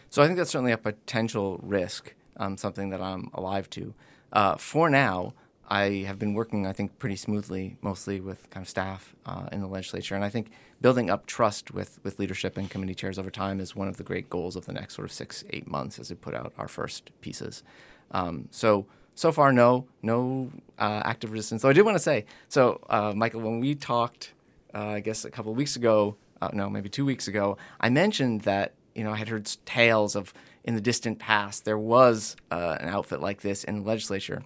So 0.09 0.23
I 0.23 0.25
think 0.25 0.37
that's 0.37 0.49
certainly 0.49 0.71
a 0.71 0.77
potential 0.77 1.59
risk, 1.61 2.15
um, 2.37 2.57
something 2.57 2.89
that 2.89 3.01
I'm 3.01 3.29
alive 3.33 3.69
to. 3.71 3.93
Uh, 4.33 4.55
for 4.55 4.89
now, 4.89 5.33
I 5.67 6.03
have 6.07 6.19
been 6.19 6.33
working, 6.33 6.67
I 6.67 6.73
think, 6.73 6.99
pretty 6.99 7.15
smoothly, 7.15 7.77
mostly 7.81 8.19
with 8.19 8.49
kind 8.49 8.63
of 8.63 8.69
staff 8.69 9.15
uh, 9.25 9.47
in 9.51 9.61
the 9.61 9.67
legislature. 9.67 10.15
And 10.15 10.23
I 10.23 10.29
think 10.29 10.51
building 10.81 11.09
up 11.09 11.25
trust 11.25 11.71
with, 11.71 11.99
with 12.03 12.19
leadership 12.19 12.57
and 12.57 12.69
committee 12.69 12.95
chairs 12.95 13.17
over 13.17 13.31
time 13.31 13.59
is 13.59 13.75
one 13.75 13.87
of 13.87 13.97
the 13.97 14.03
great 14.03 14.29
goals 14.29 14.55
of 14.55 14.65
the 14.65 14.73
next 14.73 14.95
sort 14.95 15.05
of 15.05 15.11
six, 15.11 15.43
eight 15.49 15.67
months 15.67 15.97
as 15.97 16.09
we 16.09 16.15
put 16.15 16.35
out 16.35 16.53
our 16.57 16.67
first 16.67 17.09
pieces. 17.21 17.63
Um, 18.11 18.47
so, 18.51 18.85
so 19.15 19.31
far, 19.31 19.51
no, 19.51 19.87
no 20.03 20.51
uh, 20.77 21.01
active 21.05 21.31
resistance. 21.31 21.65
I 21.65 21.73
did 21.73 21.83
want 21.83 21.95
to 21.95 22.03
say, 22.03 22.25
so 22.49 22.81
uh, 22.89 23.13
Michael, 23.15 23.41
when 23.41 23.59
we 23.59 23.73
talked, 23.73 24.33
uh, 24.73 24.89
I 24.89 24.99
guess 24.99 25.25
a 25.25 25.31
couple 25.31 25.51
of 25.51 25.57
weeks 25.57 25.75
ago, 25.75 26.15
uh, 26.41 26.49
no, 26.53 26.69
maybe 26.69 26.89
two 26.89 27.05
weeks 27.05 27.27
ago, 27.27 27.57
I 27.79 27.89
mentioned 27.89 28.41
that 28.41 28.73
you 28.93 29.03
know 29.03 29.11
I 29.11 29.15
had 29.15 29.29
heard 29.29 29.49
tales 29.65 30.15
of 30.15 30.33
in 30.63 30.75
the 30.75 30.81
distant 30.81 31.19
past 31.19 31.63
there 31.63 31.77
was 31.77 32.35
uh, 32.51 32.77
an 32.79 32.89
outfit 32.89 33.21
like 33.21 33.41
this 33.41 33.63
in 33.63 33.81
the 33.81 33.87
legislature, 33.87 34.43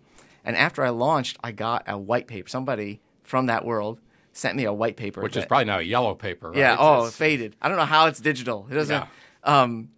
and 0.49 0.57
after 0.57 0.83
I 0.83 0.89
launched, 0.89 1.38
I 1.43 1.51
got 1.51 1.83
a 1.88 1.97
white 1.97 2.27
paper. 2.27 2.49
Somebody 2.49 2.99
from 3.23 3.45
that 3.45 3.63
world 3.65 3.99
sent 4.33 4.55
me 4.55 4.63
a 4.65 4.73
white 4.73 4.97
paper, 4.97 5.21
Which 5.21 5.33
that- 5.35 5.41
is 5.41 5.45
probably 5.45 5.65
now 5.65 5.79
a 5.79 5.83
yellow 5.95 6.15
paper. 6.15 6.49
Right? 6.49 6.57
yeah. 6.59 6.75
Oh, 6.79 6.99
It's- 6.99 7.15
faded. 7.15 7.55
I 7.62 7.67
don't 7.67 7.77
know 7.77 7.85
how 7.85 8.07
it's 8.07 8.19
digital. 8.19 8.67
It 8.71 8.73
doesn't. 8.75 9.05
Um, 9.43 9.89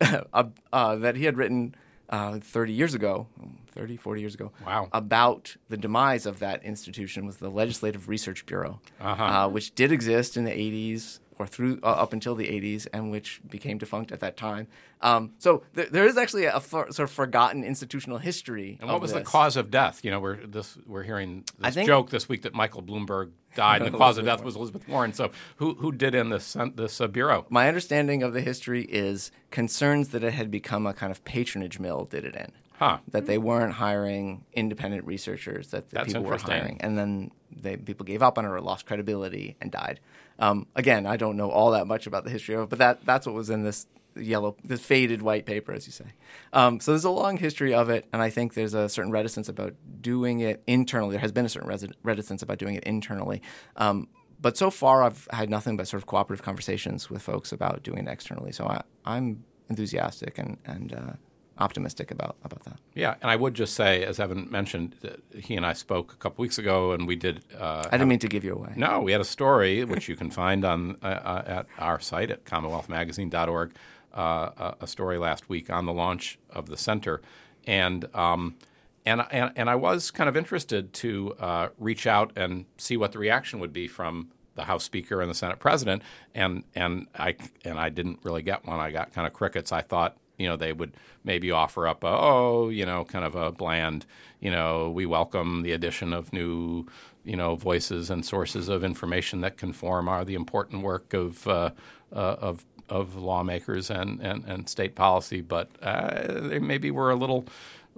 uh, 0.00 0.44
uh, 0.72 0.96
that 0.96 1.16
he 1.16 1.24
had 1.24 1.36
written 1.36 1.74
uh, 2.10 2.38
30 2.38 2.72
years 2.72 2.94
ago, 2.94 3.26
30, 3.72 3.96
40 3.96 4.20
years 4.20 4.34
ago. 4.34 4.52
Wow. 4.66 4.88
About 4.92 5.56
the 5.68 5.76
demise 5.76 6.26
of 6.26 6.38
that 6.40 6.62
institution 6.64 7.24
was 7.26 7.38
the 7.38 7.48
Legislative 7.50 8.08
Research 8.08 8.44
Bureau, 8.46 8.80
Uh-huh. 9.00 9.24
uh, 9.24 9.48
which 9.48 9.74
did 9.74 9.90
exist 9.90 10.36
in 10.36 10.44
the 10.44 10.50
80s 10.52 11.20
or 11.38 11.46
through 11.46 11.80
uh, 11.82 11.86
up 11.86 12.12
until 12.12 12.34
the 12.34 12.46
80s, 12.46 12.86
and 12.92 13.10
which 13.10 13.40
became 13.48 13.78
defunct 13.78 14.12
at 14.12 14.20
that 14.20 14.36
time. 14.36 14.66
Um, 15.00 15.32
so 15.38 15.62
th- 15.74 15.90
there 15.90 16.06
is 16.06 16.16
actually 16.16 16.46
a 16.46 16.60
for, 16.60 16.90
sort 16.92 17.08
of 17.08 17.14
forgotten 17.14 17.64
institutional 17.64 18.18
history. 18.18 18.78
And 18.80 18.90
what 18.90 19.00
was 19.00 19.12
the 19.12 19.20
cause 19.20 19.56
of 19.56 19.70
death? 19.70 20.04
You 20.04 20.10
know, 20.10 20.20
we're 20.20 20.46
this 20.46 20.78
we're 20.86 21.02
hearing 21.02 21.44
this 21.58 21.74
think- 21.74 21.86
joke 21.86 22.10
this 22.10 22.28
week 22.28 22.42
that 22.42 22.54
Michael 22.54 22.82
Bloomberg 22.82 23.32
died, 23.54 23.82
and 23.82 23.92
the 23.94 23.98
cause 23.98 24.18
of 24.18 24.24
death 24.24 24.42
was 24.42 24.56
Elizabeth 24.56 24.88
Warren. 24.88 25.12
So 25.12 25.30
who 25.56 25.74
who 25.74 25.92
did 25.92 26.14
in 26.14 26.30
this 26.30 26.56
this 26.74 27.00
uh, 27.00 27.06
bureau? 27.06 27.46
My 27.50 27.68
understanding 27.68 28.22
of 28.22 28.32
the 28.32 28.40
history 28.40 28.84
is 28.84 29.30
concerns 29.50 30.08
that 30.08 30.24
it 30.24 30.34
had 30.34 30.50
become 30.50 30.86
a 30.86 30.94
kind 30.94 31.10
of 31.10 31.24
patronage 31.24 31.78
mill 31.78 32.04
did 32.04 32.24
it 32.24 32.34
in. 32.34 32.52
Huh. 32.78 32.98
That 33.12 33.26
they 33.26 33.38
weren't 33.38 33.74
hiring 33.74 34.44
independent 34.52 35.04
researchers 35.04 35.68
that 35.68 35.90
the 35.90 35.94
That's 35.94 36.08
people 36.08 36.24
were 36.24 36.36
hiring, 36.38 36.78
and 36.80 36.98
then 36.98 37.30
they, 37.54 37.76
people 37.76 38.04
gave 38.04 38.22
up 38.22 38.36
on 38.36 38.44
it 38.44 38.48
or 38.48 38.60
lost 38.60 38.84
credibility 38.86 39.56
and 39.60 39.70
died. 39.70 40.00
Um, 40.38 40.66
again, 40.74 41.06
I 41.06 41.16
don't 41.16 41.36
know 41.36 41.50
all 41.50 41.70
that 41.72 41.86
much 41.86 42.06
about 42.06 42.24
the 42.24 42.30
history 42.30 42.54
of 42.54 42.62
it, 42.62 42.68
but 42.68 42.78
that 42.78 43.04
that's 43.04 43.26
what 43.26 43.34
was 43.34 43.50
in 43.50 43.62
this 43.62 43.86
yellow, 44.16 44.56
this 44.64 44.80
faded 44.80 45.22
white 45.22 45.46
paper, 45.46 45.72
as 45.72 45.86
you 45.86 45.92
say. 45.92 46.12
Um, 46.52 46.80
so 46.80 46.92
there's 46.92 47.04
a 47.04 47.10
long 47.10 47.36
history 47.36 47.74
of 47.74 47.90
it, 47.90 48.06
and 48.12 48.22
I 48.22 48.30
think 48.30 48.54
there's 48.54 48.74
a 48.74 48.88
certain 48.88 49.12
reticence 49.12 49.48
about 49.48 49.74
doing 50.00 50.40
it 50.40 50.62
internally. 50.66 51.12
There 51.12 51.20
has 51.20 51.32
been 51.32 51.46
a 51.46 51.48
certain 51.48 51.68
resi- 51.68 51.92
reticence 52.02 52.42
about 52.42 52.58
doing 52.58 52.74
it 52.74 52.84
internally. 52.84 53.42
Um, 53.76 54.08
but 54.40 54.56
so 54.56 54.70
far, 54.70 55.02
I've 55.02 55.26
had 55.32 55.48
nothing 55.48 55.76
but 55.76 55.88
sort 55.88 56.02
of 56.02 56.06
cooperative 56.06 56.44
conversations 56.44 57.08
with 57.08 57.22
folks 57.22 57.52
about 57.52 57.82
doing 57.82 58.06
it 58.06 58.08
externally. 58.08 58.52
So 58.52 58.66
I, 58.66 58.82
I'm 59.04 59.44
enthusiastic 59.68 60.38
and 60.38 60.58
and 60.64 60.94
uh, 60.94 61.12
optimistic 61.58 62.10
about 62.10 62.36
about 62.44 62.64
that. 62.64 62.78
Yeah, 62.94 63.14
and 63.22 63.30
I 63.30 63.36
would 63.36 63.54
just 63.54 63.74
say, 63.74 64.04
as 64.04 64.18
Evan 64.20 64.48
mentioned, 64.50 64.96
that 65.02 65.20
he 65.34 65.56
and 65.56 65.64
I 65.64 65.72
spoke 65.72 66.12
a 66.12 66.16
couple 66.16 66.42
weeks 66.42 66.58
ago, 66.58 66.92
and 66.92 67.06
we 67.06 67.16
did. 67.16 67.42
Uh, 67.58 67.84
I 67.86 67.92
didn't 67.92 68.08
mean 68.08 68.18
to 68.20 68.28
give 68.28 68.44
you 68.44 68.54
away. 68.54 68.72
No, 68.76 69.00
we 69.00 69.12
had 69.12 69.20
a 69.20 69.24
story 69.26 69.84
which 69.84 70.08
you 70.08 70.16
can 70.16 70.30
find 70.30 70.64
on 70.64 70.96
uh, 71.02 71.06
uh, 71.06 71.42
at 71.46 71.66
our 71.78 72.00
site 72.00 72.30
at 72.30 72.44
CommonwealthMagazine.org. 72.44 73.72
Uh, 74.12 74.50
a, 74.56 74.74
a 74.82 74.86
story 74.86 75.18
last 75.18 75.48
week 75.48 75.68
on 75.70 75.86
the 75.86 75.92
launch 75.92 76.38
of 76.50 76.68
the 76.68 76.76
center, 76.76 77.20
and 77.66 78.06
um, 78.14 78.56
and 79.04 79.24
and 79.30 79.52
and 79.56 79.70
I 79.70 79.74
was 79.74 80.10
kind 80.10 80.28
of 80.28 80.36
interested 80.36 80.92
to 80.94 81.34
uh, 81.40 81.68
reach 81.78 82.06
out 82.06 82.32
and 82.36 82.66
see 82.78 82.96
what 82.96 83.12
the 83.12 83.18
reaction 83.18 83.58
would 83.60 83.72
be 83.72 83.88
from 83.88 84.30
the 84.54 84.64
House 84.64 84.84
Speaker 84.84 85.20
and 85.20 85.30
the 85.30 85.34
Senate 85.34 85.58
President, 85.58 86.02
and 86.34 86.64
and 86.74 87.08
I 87.18 87.36
and 87.64 87.78
I 87.78 87.88
didn't 87.88 88.20
really 88.22 88.42
get 88.42 88.64
one. 88.64 88.78
I 88.78 88.90
got 88.90 89.12
kind 89.12 89.26
of 89.26 89.32
crickets. 89.32 89.72
I 89.72 89.80
thought 89.80 90.16
you 90.38 90.48
know 90.48 90.56
they 90.56 90.72
would 90.72 90.92
maybe 91.22 91.50
offer 91.50 91.86
up 91.86 92.04
a 92.04 92.08
oh 92.08 92.68
you 92.68 92.84
know 92.84 93.04
kind 93.04 93.24
of 93.24 93.34
a 93.34 93.52
bland 93.52 94.06
you 94.40 94.50
know 94.50 94.90
we 94.90 95.06
welcome 95.06 95.62
the 95.62 95.72
addition 95.72 96.12
of 96.12 96.32
new 96.32 96.86
you 97.24 97.36
know 97.36 97.54
voices 97.54 98.10
and 98.10 98.24
sources 98.24 98.68
of 98.68 98.84
information 98.84 99.40
that 99.40 99.56
conform 99.56 100.08
are 100.08 100.24
the 100.24 100.34
important 100.34 100.82
work 100.82 101.14
of 101.14 101.46
uh, 101.46 101.70
uh, 102.12 102.36
of 102.40 102.64
of 102.88 103.16
lawmakers 103.16 103.90
and, 103.90 104.20
and, 104.20 104.44
and 104.44 104.68
state 104.68 104.94
policy, 104.94 105.40
but 105.40 105.70
uh, 105.82 106.40
they 106.40 106.58
maybe 106.58 106.90
were 106.90 107.10
a 107.10 107.16
little 107.16 107.46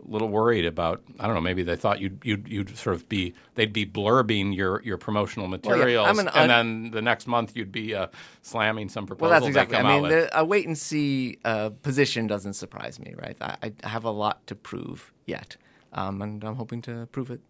little 0.04 0.28
worried 0.28 0.64
about 0.64 1.02
I 1.18 1.26
don't 1.26 1.34
know 1.34 1.40
maybe 1.40 1.62
they 1.62 1.76
thought 1.76 2.00
you'd 2.00 2.20
you'd, 2.24 2.48
you'd 2.48 2.76
sort 2.76 2.96
of 2.96 3.08
be 3.08 3.34
they'd 3.54 3.72
be 3.72 3.86
blurbing 3.86 4.54
your, 4.54 4.82
your 4.82 4.98
promotional 4.98 5.48
materials 5.48 6.06
I'm 6.08 6.18
an 6.18 6.28
and 6.28 6.50
un- 6.52 6.82
then 6.82 6.90
the 6.90 7.02
next 7.02 7.26
month 7.26 7.56
you'd 7.56 7.72
be 7.72 7.94
uh, 7.94 8.08
slamming 8.42 8.88
some 8.88 9.06
proposal 9.06 9.30
Well, 9.30 9.40
that's 9.40 9.46
exactly. 9.48 9.76
I 9.76 9.82
mean, 9.82 10.08
the, 10.08 10.38
a 10.38 10.44
wait 10.44 10.66
and 10.66 10.76
see 10.76 11.38
uh, 11.44 11.70
position 11.82 12.26
doesn't 12.26 12.54
surprise 12.54 12.98
me, 13.00 13.14
right? 13.16 13.36
I, 13.40 13.72
I 13.82 13.88
have 13.88 14.04
a 14.04 14.10
lot 14.10 14.46
to 14.48 14.54
prove 14.54 15.12
yet, 15.26 15.56
um, 15.92 16.20
and 16.22 16.44
I'm 16.44 16.56
hoping 16.56 16.82
to 16.82 17.08
prove 17.12 17.30
it. 17.30 17.40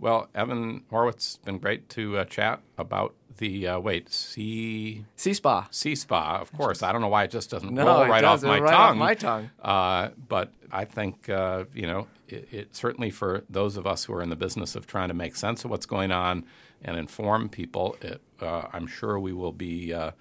Well, 0.00 0.28
Evan 0.34 0.84
Horowitz, 0.90 1.34
it's 1.34 1.44
been 1.44 1.58
great 1.58 1.88
to 1.90 2.18
uh, 2.18 2.24
chat 2.24 2.60
about 2.78 3.14
the 3.36 3.68
uh, 3.68 3.78
wait 3.78 4.10
C 4.12 5.04
C-SPA. 5.16 5.68
C 5.70 5.94
spa. 5.94 6.38
Of 6.40 6.52
course, 6.52 6.82
I 6.82 6.90
don't 6.92 7.00
know 7.02 7.08
why 7.08 7.24
it 7.24 7.30
just 7.30 7.50
doesn't 7.50 7.72
No, 7.72 7.86
roll 7.86 8.06
right 8.06 8.24
off 8.24 8.42
my 8.42 8.58
right 8.58 8.72
off 8.74 8.88
tongue. 8.90 8.98
my 8.98 9.14
tongue. 9.14 9.50
Uh, 9.60 10.08
but 10.28 10.52
I 10.72 10.84
think 10.86 11.28
uh, 11.28 11.64
you 11.74 11.86
know 11.86 12.06
it, 12.28 12.48
it 12.50 12.76
certainly 12.76 13.10
for 13.10 13.44
those 13.50 13.76
of 13.76 13.86
us 13.86 14.04
who 14.04 14.14
are 14.14 14.22
in 14.22 14.30
the 14.30 14.36
business 14.36 14.74
of 14.74 14.86
trying 14.86 15.08
to 15.08 15.14
make 15.14 15.36
sense 15.36 15.64
of 15.64 15.70
what's 15.70 15.86
going 15.86 16.12
on 16.12 16.44
and 16.82 16.96
inform 16.96 17.48
people. 17.50 17.96
It, 18.00 18.20
uh, 18.40 18.68
I'm 18.72 18.86
sure 18.86 19.18
we 19.18 19.32
will 19.34 19.52
be 19.52 19.92
uh, 19.92 20.12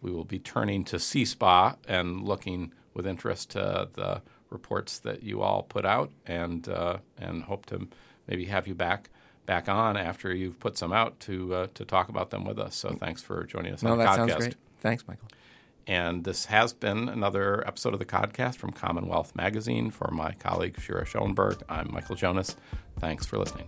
we 0.00 0.10
will 0.12 0.24
be 0.24 0.38
turning 0.38 0.84
to 0.84 0.98
C 1.00 1.24
spa 1.24 1.76
and 1.88 2.22
looking 2.22 2.72
with 2.92 3.04
interest 3.06 3.50
to 3.50 3.88
the 3.92 4.22
reports 4.50 4.98
that 5.00 5.22
you 5.24 5.42
all 5.42 5.62
put 5.64 5.84
out 5.84 6.10
and 6.24 6.68
uh, 6.68 6.98
and 7.18 7.44
hope 7.44 7.66
to 7.66 7.88
maybe 8.28 8.44
have 8.46 8.66
you 8.68 8.74
back 8.74 9.10
back 9.46 9.68
on 9.68 9.96
after 9.96 10.34
you've 10.34 10.58
put 10.60 10.76
some 10.78 10.92
out 10.92 11.18
to 11.20 11.54
uh, 11.54 11.66
to 11.74 11.84
talk 11.84 12.08
about 12.08 12.30
them 12.30 12.44
with 12.44 12.58
us. 12.58 12.74
So 12.74 12.90
thanks 12.94 13.22
for 13.22 13.44
joining 13.44 13.72
us 13.74 13.82
No, 13.82 13.92
on 13.92 13.98
the 13.98 14.04
that 14.04 14.10
podcast. 14.10 14.16
sounds 14.30 14.34
great. 14.36 14.54
Thanks, 14.80 15.04
Michael. 15.08 15.28
And 15.86 16.24
this 16.24 16.46
has 16.46 16.72
been 16.72 17.08
another 17.10 17.62
episode 17.66 17.92
of 17.92 17.98
the 17.98 18.06
podcast 18.06 18.56
from 18.56 18.72
Commonwealth 18.72 19.36
Magazine. 19.36 19.90
For 19.90 20.10
my 20.10 20.32
colleague 20.32 20.80
Shira 20.80 21.04
Schoenberg, 21.04 21.62
I'm 21.68 21.92
Michael 21.92 22.16
Jonas. 22.16 22.56
Thanks 22.98 23.26
for 23.26 23.38
listening. 23.38 23.66